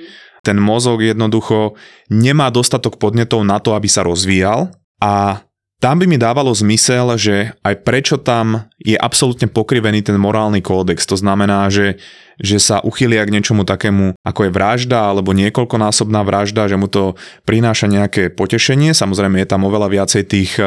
[0.40, 1.76] Ten mozog jednoducho
[2.08, 4.72] nemá dostatok podnetov na to, aby sa rozvíjal
[5.02, 5.44] a
[5.80, 11.08] tam by mi dávalo zmysel, že aj prečo tam je absolútne pokrivený ten morálny kódex.
[11.08, 11.96] To znamená, že,
[12.36, 17.16] že sa uchylia k niečomu takému, ako je vražda alebo niekoľkonásobná vražda, že mu to
[17.48, 18.92] prináša nejaké potešenie.
[18.92, 20.60] Samozrejme je tam oveľa viacej tých,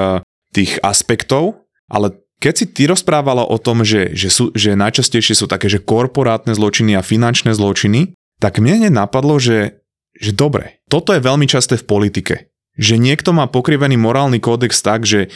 [0.50, 1.62] tých aspektov,
[1.94, 5.80] ale keď si ty rozprávala o tom, že, že, sú, že najčastejšie sú také, že
[5.80, 9.80] korporátne zločiny a finančné zločiny, tak mne napadlo, že,
[10.20, 12.36] že dobre, toto je veľmi časté v politike.
[12.76, 15.32] Že niekto má pokrivený morálny kódex tak, že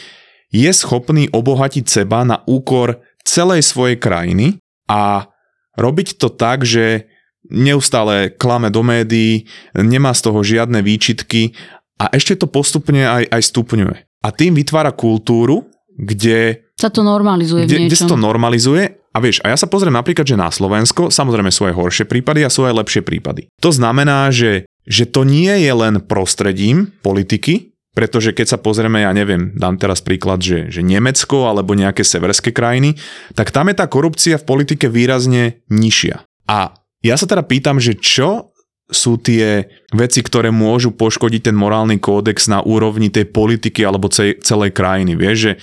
[0.51, 4.59] je schopný obohatiť seba na úkor celej svojej krajiny
[4.91, 5.31] a
[5.79, 7.07] robiť to tak, že
[7.47, 11.55] neustále klame do médií, nemá z toho žiadne výčitky
[11.95, 13.95] a ešte to postupne aj, aj stupňuje.
[14.27, 17.89] A tým vytvára kultúru, kde sa to normalizuje kde, v niečom.
[17.89, 21.49] Kde sa to normalizuje a vieš, a ja sa pozriem napríklad, že na Slovensko, samozrejme
[21.49, 23.49] sú aj horšie prípady a sú aj lepšie prípady.
[23.65, 29.09] To znamená, že, že to nie je len prostredím politiky, pretože keď sa pozrieme, ja
[29.09, 32.93] neviem, dám teraz príklad, že, že Nemecko alebo nejaké severské krajiny,
[33.33, 36.21] tak tam je tá korupcia v politike výrazne nižšia.
[36.45, 38.53] A ja sa teda pýtam, že čo
[38.87, 44.71] sú tie veci, ktoré môžu poškodiť ten morálny kódex na úrovni tej politiky alebo celej
[44.71, 45.17] krajiny.
[45.17, 45.53] Vieš, že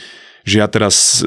[0.45, 1.25] že ja teraz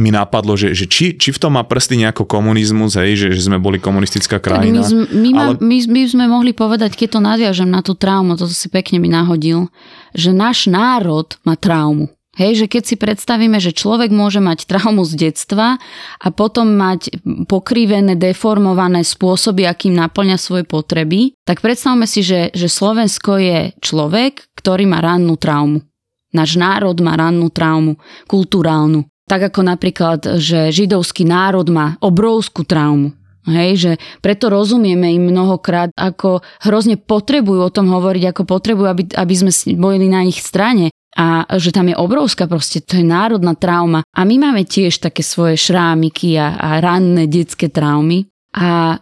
[0.00, 3.52] mi napadlo, že, že či, či v tom má prsty nejako komunizmus, hej, že, že
[3.52, 4.80] sme boli komunistická krajina.
[4.80, 5.52] My, my, ale...
[5.60, 9.12] my, my sme mohli povedať, keď to nadviažem na tú traumu, to si pekne mi
[9.12, 9.68] nahodil,
[10.16, 12.08] že náš národ má traumu.
[12.38, 15.82] Hej, že keď si predstavíme, že človek môže mať traumu z detstva
[16.22, 22.70] a potom mať pokrivené, deformované spôsoby, akým naplňa svoje potreby, tak predstavme si, že, že
[22.70, 25.82] Slovensko je človek, ktorý má rannú traumu.
[26.30, 27.98] Náš národ má rannú traumu,
[28.30, 29.06] kulturálnu.
[29.26, 33.14] Tak ako napríklad, že židovský národ má obrovskú traumu.
[33.48, 39.02] Hej, že preto rozumieme im mnohokrát, ako hrozne potrebujú o tom hovoriť, ako potrebujú, aby,
[39.16, 39.50] aby sme
[39.80, 44.04] bojili na ich strane a že tam je obrovská proste, to je národná trauma.
[44.14, 48.28] A my máme tiež také svoje šrámiky a, a ranné detské traumy.
[48.54, 48.98] A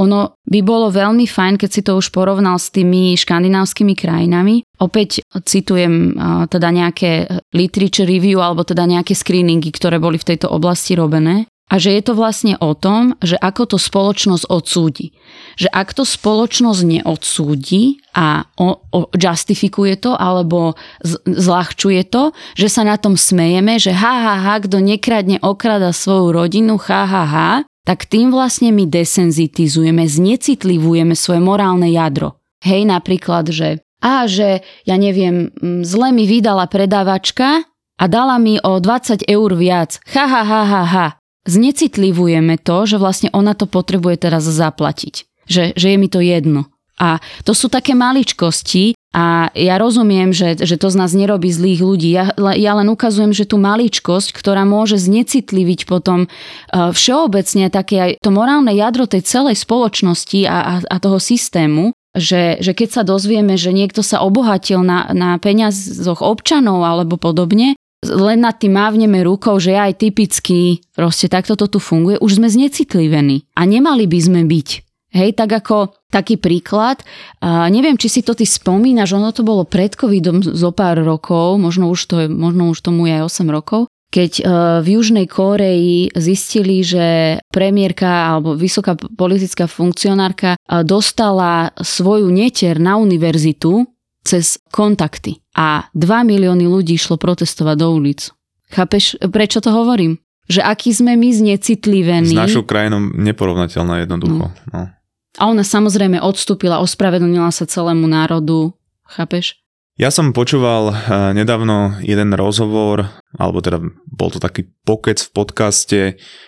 [0.00, 4.64] ono by bolo veľmi fajn, keď si to už porovnal s tými škandinávskymi krajinami.
[4.80, 6.16] Opäť citujem
[6.48, 11.44] teda nejaké literature review alebo teda nejaké screeningy, ktoré boli v tejto oblasti robené.
[11.72, 15.16] A že je to vlastne o tom, že ako to spoločnosť odsúdi.
[15.56, 22.68] Že ak to spoločnosť neodsúdi a o, o, justifikuje to alebo z, zľahčuje to, že
[22.68, 27.24] sa na tom smejeme, že ha, ha, ha, kto nekradne okrada svoju rodinu, ha, ha,
[27.24, 27.50] ha,
[27.82, 32.38] tak tým vlastne my desenzitizujeme, znecitlivujeme svoje morálne jadro.
[32.62, 35.54] Hej, napríklad, že a že, ja neviem,
[35.86, 37.62] zle mi vydala predávačka
[37.98, 40.02] a dala mi o 20 eur viac.
[40.10, 41.06] Ha, ha, ha, ha, ha
[41.46, 45.26] znecitlivujeme to, že vlastne ona to potrebuje teraz zaplatiť.
[45.50, 46.70] Že, že je mi to jedno.
[47.02, 51.82] A to sú také maličkosti a ja rozumiem, že, že to z nás nerobí zlých
[51.82, 52.08] ľudí.
[52.14, 58.10] Ja, ja len ukazujem, že tú maličkosť, ktorá môže znecitliviť potom uh, všeobecne také aj
[58.24, 63.02] to morálne jadro tej celej spoločnosti a, a, a toho systému, že, že keď sa
[63.04, 69.22] dozvieme, že niekto sa obohatil na, na peniazoch občanov alebo podobne, len nad tým mávneme
[69.22, 74.18] rukou, že aj typicky, proste takto to tu funguje, už sme znecitlivení a nemali by
[74.18, 74.91] sme byť.
[75.12, 77.04] Hej, tak ako taký príklad,
[77.44, 81.60] a neviem, či si to ty spomínaš, ono to bolo pred covidom zo pár rokov,
[81.60, 84.42] možno už, to je, možno už tomu je aj 8 rokov, keď e,
[84.84, 93.00] v Južnej Kóreji zistili, že premiérka alebo vysoká politická funkcionárka e, dostala svoju netier na
[93.00, 93.88] univerzitu
[94.20, 98.20] cez kontakty a 2 milióny ľudí išlo protestovať do ulic.
[98.68, 100.20] Chápeš, prečo to hovorím?
[100.46, 102.36] Že aký sme my znecitlivení.
[102.36, 104.52] S našou krajinou neporovnateľná jednoducho.
[104.52, 104.76] No.
[104.76, 105.01] No.
[105.40, 108.76] A ona samozrejme odstúpila, ospravedlnila sa celému národu.
[109.08, 109.62] Chápeš?
[110.00, 110.96] Ja som počúval eh,
[111.36, 113.76] nedávno jeden rozhovor, alebo teda
[114.08, 116.00] bol to taký pokec v podcaste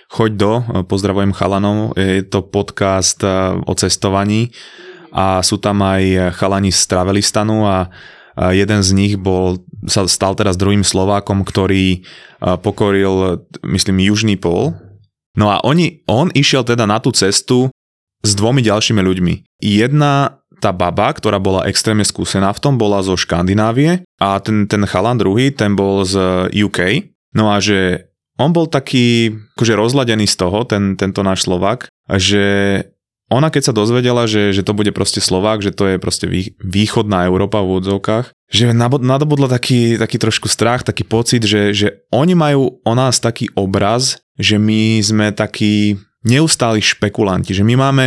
[0.08, 4.48] Choď do, eh, pozdravujem chalanov, je to podcast eh, o cestovaní
[5.12, 7.86] a sú tam aj chalani z Travelistanu a
[8.50, 12.02] jeden z nich bol, sa stal teraz druhým Slovákom, ktorý
[12.42, 14.74] pokoril, myslím, Južný pol.
[15.38, 17.70] No a oni, on išiel teda na tú cestu
[18.24, 19.34] s dvomi ďalšími ľuďmi.
[19.60, 24.88] Jedna tá baba, ktorá bola extrémne skúsená v tom, bola zo Škandinávie a ten, ten
[24.88, 27.12] chalan druhý, ten bol z UK.
[27.36, 28.08] No a že
[28.40, 32.80] on bol taký akože rozladený z toho, ten, tento náš Slovak, že
[33.32, 36.28] ona keď sa dozvedela, že, že to bude proste Slovák, že to je proste
[36.60, 42.36] východná Európa v úvodzovkách, že nadobudla taký, taký trošku strach, taký pocit, že, že oni
[42.36, 48.04] majú o nás taký obraz, že my sme takí neustáli špekulanti, že my máme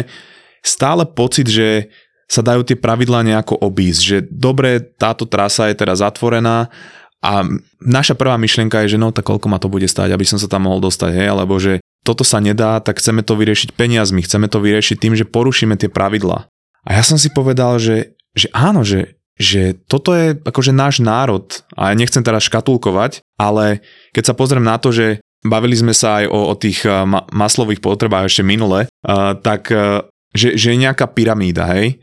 [0.66, 1.88] stále pocit, že
[2.28, 6.68] sa dajú tie pravidlá nejako obísť, že dobre, táto trasa je teraz zatvorená
[7.24, 7.48] a
[7.80, 10.52] naša prvá myšlienka je, že no tak koľko ma to bude stať, aby som sa
[10.52, 14.52] tam mohol dostať, hej, alebo že toto sa nedá, tak chceme to vyriešiť peniazmi, chceme
[14.52, 16.48] to vyriešiť tým, že porušíme tie pravidlá.
[16.88, 21.48] A ja som si povedal, že, že áno, že, že toto je akože náš národ
[21.76, 23.84] a ja nechcem teraz škatulkovať, ale
[24.16, 27.84] keď sa pozriem na to, že bavili sme sa aj o, o tých uh, maslových
[27.84, 31.98] potrebách ešte minule, uh, tak uh, že, že je nejaká pyramída, hej?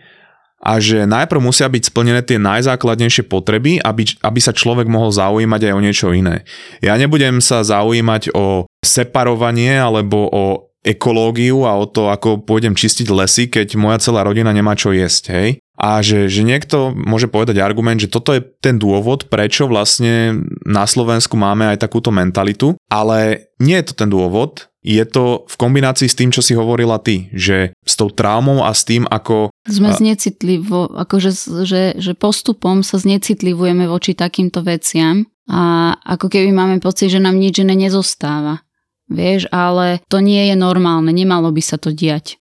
[0.65, 5.61] a že najprv musia byť splnené tie najzákladnejšie potreby, aby, aby sa človek mohol zaujímať
[5.69, 6.49] aj o niečo iné.
[6.81, 13.09] Ja nebudem sa zaujímať o separovanie alebo o ekológiu a o to, ako pôjdem čistiť
[13.13, 15.49] lesy, keď moja celá rodina nemá čo jesť, hej?
[15.75, 20.87] A že, že niekto môže povedať argument, že toto je ten dôvod, prečo vlastne na
[20.87, 26.07] Slovensku máme aj takúto mentalitu, ale nie je to ten dôvod, je to v kombinácii
[26.07, 29.49] s tým, čo si hovorila ty, že s tou traumou a s tým, ako...
[29.65, 36.77] Sme znecitlivo, akože že, že postupom sa znecitlivujeme voči takýmto veciam a ako keby máme
[36.85, 38.61] pocit, že nám nič iné nezostáva.
[39.09, 42.41] Vieš, ale to nie je normálne, nemalo by sa to diať.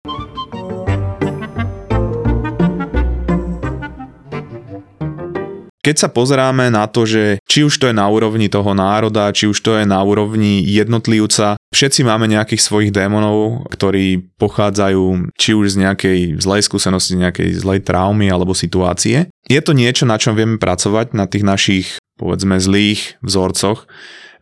[5.81, 9.49] Keď sa pozeráme na to, že či už to je na úrovni toho národa, či
[9.49, 15.73] už to je na úrovni jednotlivca, všetci máme nejakých svojich démonov, ktorí pochádzajú či už
[15.73, 19.33] z nejakej zlej skúsenosti, nejakej zlej traumy alebo situácie.
[19.49, 21.87] Je to niečo, na čom vieme pracovať, na tých našich,
[22.21, 23.89] povedzme, zlých vzorcoch.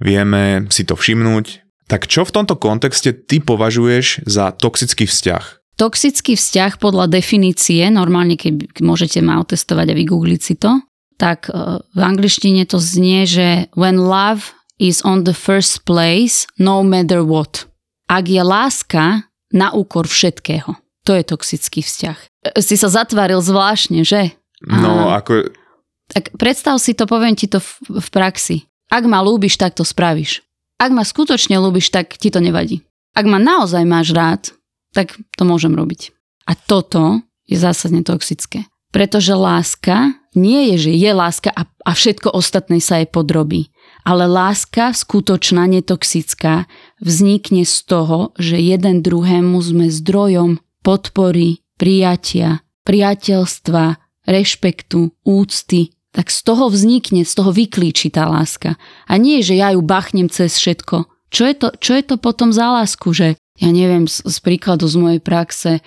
[0.03, 1.63] Vieme si to všimnúť.
[1.87, 5.73] Tak čo v tomto kontexte ty považuješ za toxický vzťah?
[5.79, 10.83] Toxický vzťah podľa definície, normálne keď môžete ma otestovať a vygoogliť si to,
[11.19, 16.79] tak e, v angličtine to znie, že when love is on the first place, no
[16.81, 17.67] matter what.
[18.07, 20.79] Ak je láska na úkor všetkého.
[21.03, 22.17] To je toxický vzťah.
[22.55, 24.33] E, Si sa zatváril zvláštne, že?
[24.63, 25.51] No, A- ako,
[26.09, 28.65] Tak predstav si to, poviem ti to v, v praxi.
[28.89, 30.41] Ak ma ľúbiš, tak to spravíš.
[30.81, 32.81] Ak ma skutočne ľúbiš, tak ti to nevadí.
[33.13, 34.41] Ak ma naozaj máš rád,
[34.95, 36.09] tak to môžem robiť.
[36.49, 38.65] A toto je zásadne toxické.
[38.89, 43.73] Pretože láska nie je, že je láska a, a všetko ostatné sa jej podrobí.
[44.05, 46.69] Ale láska skutočná, netoxická,
[47.03, 55.93] vznikne z toho, že jeden druhému sme zdrojom podpory, prijatia, priateľstva, rešpektu, úcty.
[56.09, 58.81] Tak z toho vznikne, z toho vyklíči tá láska.
[59.05, 61.05] A nie, že ja ju bachnem cez všetko.
[61.29, 64.87] Čo je to, čo je to potom za lásku, že ja neviem, z, z príkladu
[64.87, 65.83] z mojej praxe,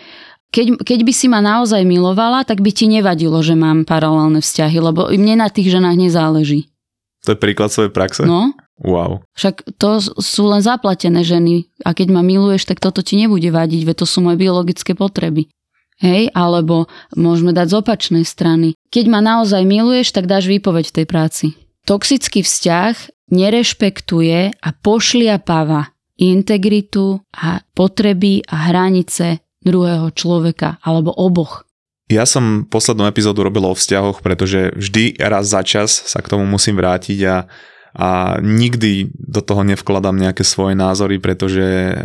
[0.53, 4.79] keď, keď by si ma naozaj milovala, tak by ti nevadilo, že mám paralelné vzťahy,
[4.79, 6.69] lebo mne na tých ženách nezáleží.
[7.25, 8.29] to je príklad svojej praxe?
[8.29, 9.23] No, Wow.
[9.39, 13.87] však to sú len zaplatené ženy a keď ma miluješ, tak toto ti nebude vadiť,
[13.87, 15.47] veď to sú moje biologické potreby.
[16.03, 18.75] Hej, alebo môžeme dať z opačnej strany.
[18.91, 21.47] Keď ma naozaj miluješ, tak dáš výpoveď v tej práci.
[21.87, 22.95] Toxický vzťah
[23.31, 31.67] nerešpektuje a pošliapáva integritu a potreby a hranice druhého človeka alebo oboch.
[32.11, 36.45] Ja som poslednú epizódu robil o vzťahoch, pretože vždy raz za čas sa k tomu
[36.45, 37.37] musím vrátiť a,
[37.97, 38.09] a
[38.43, 41.97] nikdy do toho nevkladám nejaké svoje názory, pretože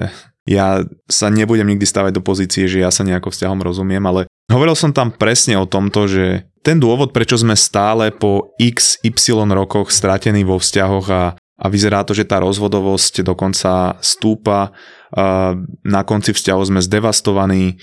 [0.47, 0.79] ja
[1.11, 4.95] sa nebudem nikdy stavať do pozície, že ja sa nejako vzťahom rozumiem, ale hovoril som
[4.95, 9.11] tam presne o tomto, že ten dôvod, prečo sme stále po x, y
[9.51, 11.23] rokoch stratení vo vzťahoch a,
[11.57, 14.71] a vyzerá to, že tá rozvodovosť dokonca stúpa,
[15.81, 17.81] na konci vzťahu sme zdevastovaní,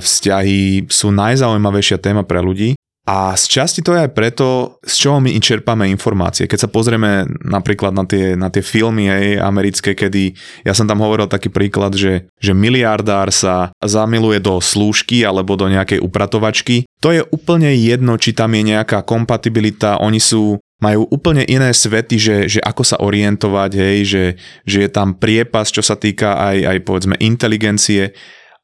[0.00, 2.72] vzťahy sú najzaujímavejšia téma pre ľudí.
[3.04, 6.48] A z časti to je aj preto, z čoho my čerpáme informácie.
[6.48, 10.32] Keď sa pozrieme napríklad na tie, na tie filmy hej, americké, kedy,
[10.64, 15.68] ja som tam hovoril taký príklad, že, že miliardár sa zamiluje do slúžky alebo do
[15.68, 21.48] nejakej upratovačky, to je úplne jedno, či tam je nejaká kompatibilita, oni sú majú úplne
[21.48, 24.24] iné svety, že, že ako sa orientovať, hej, že,
[24.68, 28.12] že je tam priepas, čo sa týka aj, aj povedzme inteligencie,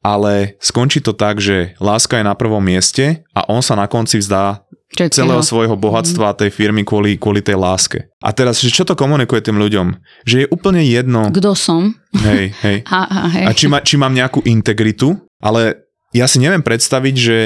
[0.01, 4.21] ale skončí to tak, že láska je na prvom mieste a on sa na konci
[4.21, 4.61] vzdá
[4.91, 5.13] Všetkého.
[5.23, 8.11] celého svojho bohatstva tej firmy kvôli, kvôli tej láske.
[8.19, 9.87] A teraz, že čo to komunikuje tým ľuďom?
[10.27, 11.95] Že je úplne jedno, Kto som?
[12.17, 12.77] hej, hej.
[12.91, 13.45] A, a, hej.
[13.47, 17.37] A či, ma, či mám nejakú integritu, ale ja si neviem predstaviť, že,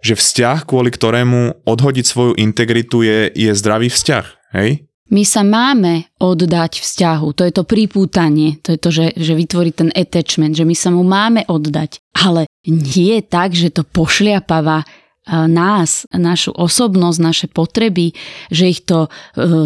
[0.00, 4.26] že vzťah, kvôli ktorému odhodiť svoju integritu je, je zdravý vzťah,
[4.56, 4.84] hej?
[5.10, 9.74] My sa máme oddať vzťahu, to je to pripútanie, to je to, že, že vytvorí
[9.74, 11.98] ten attachment, že my sa mu máme oddať.
[12.14, 14.86] Ale nie je tak, že to pošliapava
[15.30, 18.16] nás, našu osobnosť, naše potreby,
[18.50, 19.08] že ich to e,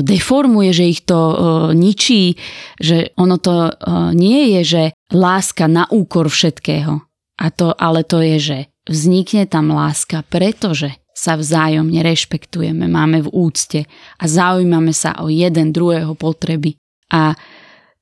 [0.03, 1.37] deformuje, že ich to e,
[1.79, 2.37] ničí,
[2.77, 3.73] že ono to e,
[4.13, 4.83] nie je, že
[5.15, 7.01] láska na úkor všetkého.
[7.39, 8.59] A to, ale to je, že
[8.89, 13.81] vznikne tam láska, pretože sa vzájomne rešpektujeme, máme v úcte
[14.19, 16.75] a zaujímame sa o jeden druhého potreby.
[17.15, 17.39] A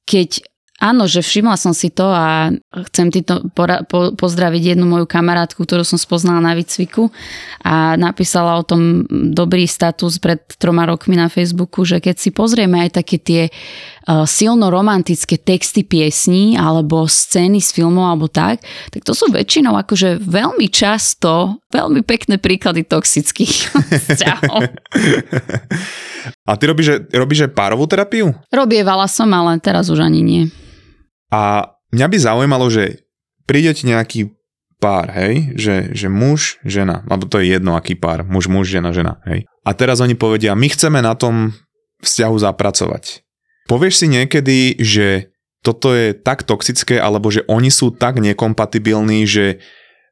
[0.09, 0.43] keď
[0.83, 2.51] Áno, že všimla som si to a
[2.91, 7.07] chcem ti to pora- po- pozdraviť jednu moju kamarátku, ktorú som spoznala na výcviku
[7.63, 12.83] a napísala o tom dobrý status pred troma rokmi na Facebooku, že keď si pozrieme
[12.83, 13.43] aj také tie
[14.27, 20.19] silno romantické texty piesní alebo scény z filmov alebo tak, tak to sú väčšinou akože
[20.23, 23.55] veľmi často veľmi pekné príklady toxických
[24.13, 24.61] vzťahov.
[26.49, 28.31] A ty robíš, robíš aj párovú terapiu?
[28.53, 30.43] Robievala som, ale teraz už ani nie.
[31.35, 33.03] A mňa by zaujímalo, že
[33.49, 34.31] príde ti nejaký
[34.79, 38.91] pár, hej, že, že muž, žena, alebo to je jedno aký pár, muž, muž, žena,
[38.91, 39.47] žena, hej.
[39.63, 41.55] A teraz oni povedia, my chceme na tom
[42.03, 43.23] vzťahu zapracovať.
[43.71, 45.33] Povieš si niekedy, že
[45.63, 49.63] toto je tak toxické, alebo že oni sú tak nekompatibilní, že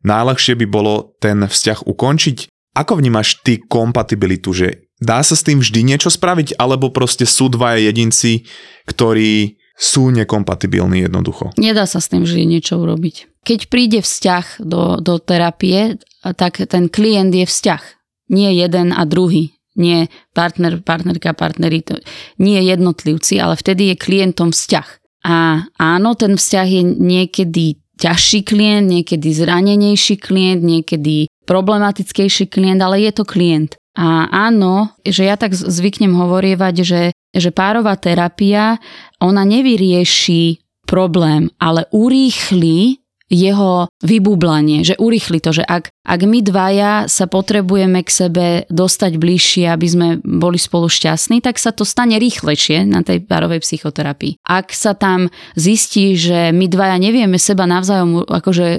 [0.07, 2.46] najľahšie by bolo ten vzťah ukončiť?
[2.78, 7.51] Ako vnímaš ty kompatibilitu, že dá sa s tým vždy niečo spraviť, alebo proste sú
[7.51, 8.46] dvaja jedinci,
[8.86, 11.57] ktorí sú nekompatibilní jednoducho.
[11.57, 13.42] Nedá sa s tým vždy niečo urobiť.
[13.42, 17.82] Keď príde vzťah do, do terapie, tak ten klient je vzťah.
[18.30, 19.57] Nie jeden a druhý.
[19.81, 21.81] Nie partner, partnerka, partneri.
[21.89, 21.97] To,
[22.37, 24.89] nie jednotlivci, ale vtedy je klientom vzťah.
[25.24, 27.64] A áno, ten vzťah je niekedy
[28.01, 33.76] ťažší klient, niekedy zranenejší klient, niekedy problematickejší klient, ale je to klient.
[33.99, 37.03] A áno, že ja tak zvyknem hovorievať, že,
[37.35, 38.81] že párová terapia,
[39.20, 47.07] ona nevyrieši problém, ale urýchli jeho vybublanie, že urýchli to, že ak, ak my dvaja
[47.07, 52.18] sa potrebujeme k sebe dostať bližšie, aby sme boli spolu šťastní, tak sa to stane
[52.18, 54.43] rýchlejšie na tej párovej psychoterapii.
[54.43, 58.78] Ak sa tam zistí, že my dvaja nevieme seba navzájom akože e,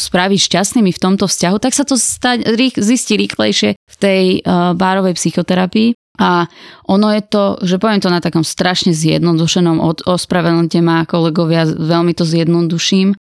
[0.00, 2.40] spraviť šťastnými v tomto vzťahu, tak sa to sta-
[2.80, 4.72] zistí rýchlejšie v tej uh,
[5.12, 5.92] psychoterapii.
[6.20, 6.44] A
[6.84, 12.12] ono je to, že poviem to na takom strašne zjednodušenom, od, ospravedlňte ma kolegovia, veľmi
[12.12, 13.16] to zjednoduším,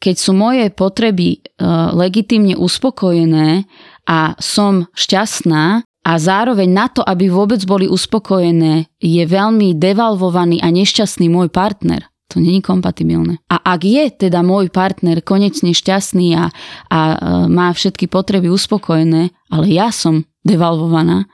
[0.00, 3.64] keď sú moje potreby uh, legitimne uspokojené
[4.04, 10.68] a som šťastná a zároveň na to, aby vôbec boli uspokojené, je veľmi devalvovaný a
[10.68, 12.04] nešťastný môj partner.
[12.32, 13.40] To není kompatibilné.
[13.48, 16.44] A ak je teda môj partner konečne šťastný a,
[16.92, 17.14] a uh,
[17.48, 21.24] má všetky potreby uspokojené, ale ja som devalvovaná,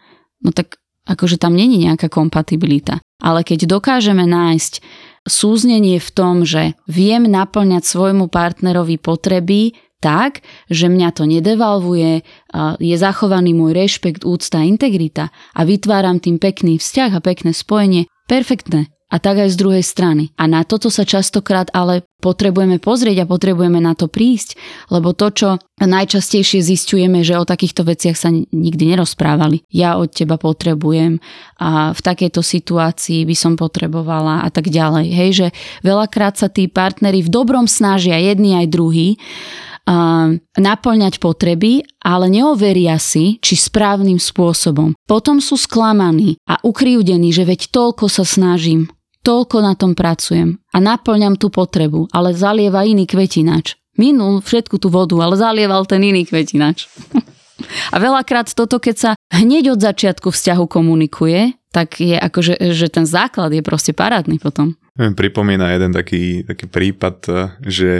[0.45, 0.79] no tak
[1.11, 3.03] akože tam není nejaká kompatibilita.
[3.21, 4.73] Ale keď dokážeme nájsť
[5.29, 10.41] súznenie v tom, že viem naplňať svojmu partnerovi potreby tak,
[10.73, 12.25] že mňa to nedevalvuje,
[12.81, 18.89] je zachovaný môj rešpekt, úcta, integrita a vytváram tým pekný vzťah a pekné spojenie, perfektné
[19.11, 20.31] a tak aj z druhej strany.
[20.39, 24.55] A na toto sa častokrát ale potrebujeme pozrieť a potrebujeme na to prísť,
[24.93, 25.49] lebo to, čo
[25.83, 29.67] najčastejšie zistujeme, že o takýchto veciach sa nikdy nerozprávali.
[29.73, 31.19] Ja od teba potrebujem
[31.59, 35.07] a v takejto situácii by som potrebovala a tak ďalej.
[35.11, 35.47] Hej, že
[35.83, 39.19] veľakrát sa tí partnery v dobrom snažia jedni aj druhý
[40.55, 44.95] naplňať potreby, ale neoveria si, či správnym spôsobom.
[45.09, 48.87] Potom sú sklamaní a ukriúdení, že veď toľko sa snažím,
[49.21, 53.77] Toľko na tom pracujem a naplňam tú potrebu, ale zalieva iný kvetinač.
[54.01, 56.89] Minul všetku tú vodu, ale zalieval ten iný kvetinač.
[57.95, 63.05] a veľakrát toto, keď sa hneď od začiatku vzťahu komunikuje, tak je akože, že ten
[63.05, 64.75] základ je proste parádny potom.
[64.97, 67.91] Pripomína jeden taký, taký prípad, eh, že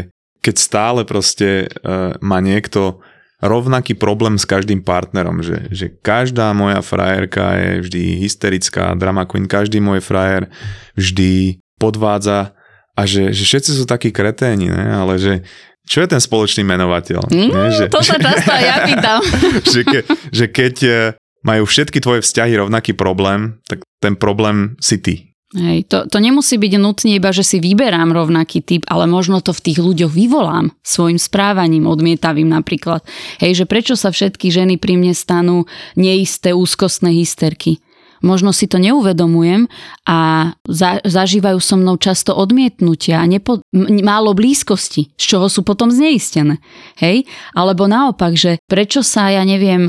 [0.41, 3.05] keď stále proste uh, má niekto
[3.41, 9.49] rovnaký problém s každým partnerom, že, že každá moja frajerka je vždy hysterická, drama queen,
[9.49, 10.53] každý môj frajer
[10.95, 12.53] vždy podvádza
[12.93, 14.87] a že, že všetci sú takí kreténi, ne?
[14.93, 15.41] ale že
[15.89, 17.33] čo je ten spoločný menovateľ?
[17.33, 17.67] Mm, ne?
[17.73, 19.21] Že, to sa často aj ja pýtam.
[19.65, 19.99] že, ke,
[20.31, 20.99] že keď eh,
[21.41, 25.30] majú všetky tvoje vzťahy rovnaký problém, tak ten problém si ty.
[25.51, 29.51] Hej, to, to nemusí byť nutne iba, že si vyberám rovnaký typ, ale možno to
[29.51, 33.03] v tých ľuďoch vyvolám svojim správaním, odmietavým napríklad.
[33.43, 35.67] Hej, že prečo sa všetky ženy pri mne stanú
[35.99, 37.83] neisté úzkostné hysterky?
[38.21, 39.67] Možno si to neuvedomujem
[40.05, 43.65] a za, zažívajú so mnou často odmietnutia a nepo,
[44.05, 46.61] málo blízkosti, z čoho sú potom zneistené.
[47.01, 47.25] Hej?
[47.57, 49.89] Alebo naopak, že prečo sa, ja neviem,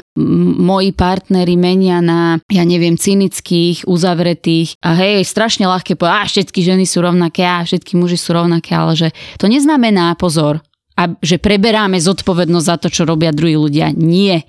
[0.62, 6.60] moji partnery menia na, ja neviem, cynických, uzavretých a hej, strašne ľahké povedať, a všetky
[6.64, 9.08] ženy sú rovnaké, a všetky muži sú rovnaké, ale že
[9.40, 10.60] to neznamená, pozor,
[11.00, 13.96] a že preberáme zodpovednosť za to, čo robia druhí ľudia.
[13.96, 14.44] Nie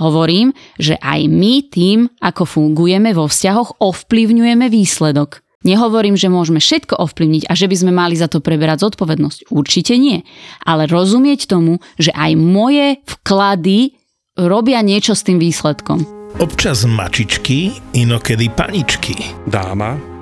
[0.00, 5.44] Hovorím, že aj my tým, ako fungujeme vo vzťahoch, ovplyvňujeme výsledok.
[5.60, 9.52] Nehovorím, že môžeme všetko ovplyvniť a že by sme mali za to preberať zodpovednosť.
[9.52, 10.24] Určite nie.
[10.64, 14.00] Ale rozumieť tomu, že aj moje vklady
[14.40, 16.08] robia niečo s tým výsledkom.
[16.40, 19.12] Občas mačičky, inokedy paničky.
[19.44, 20.09] Dáma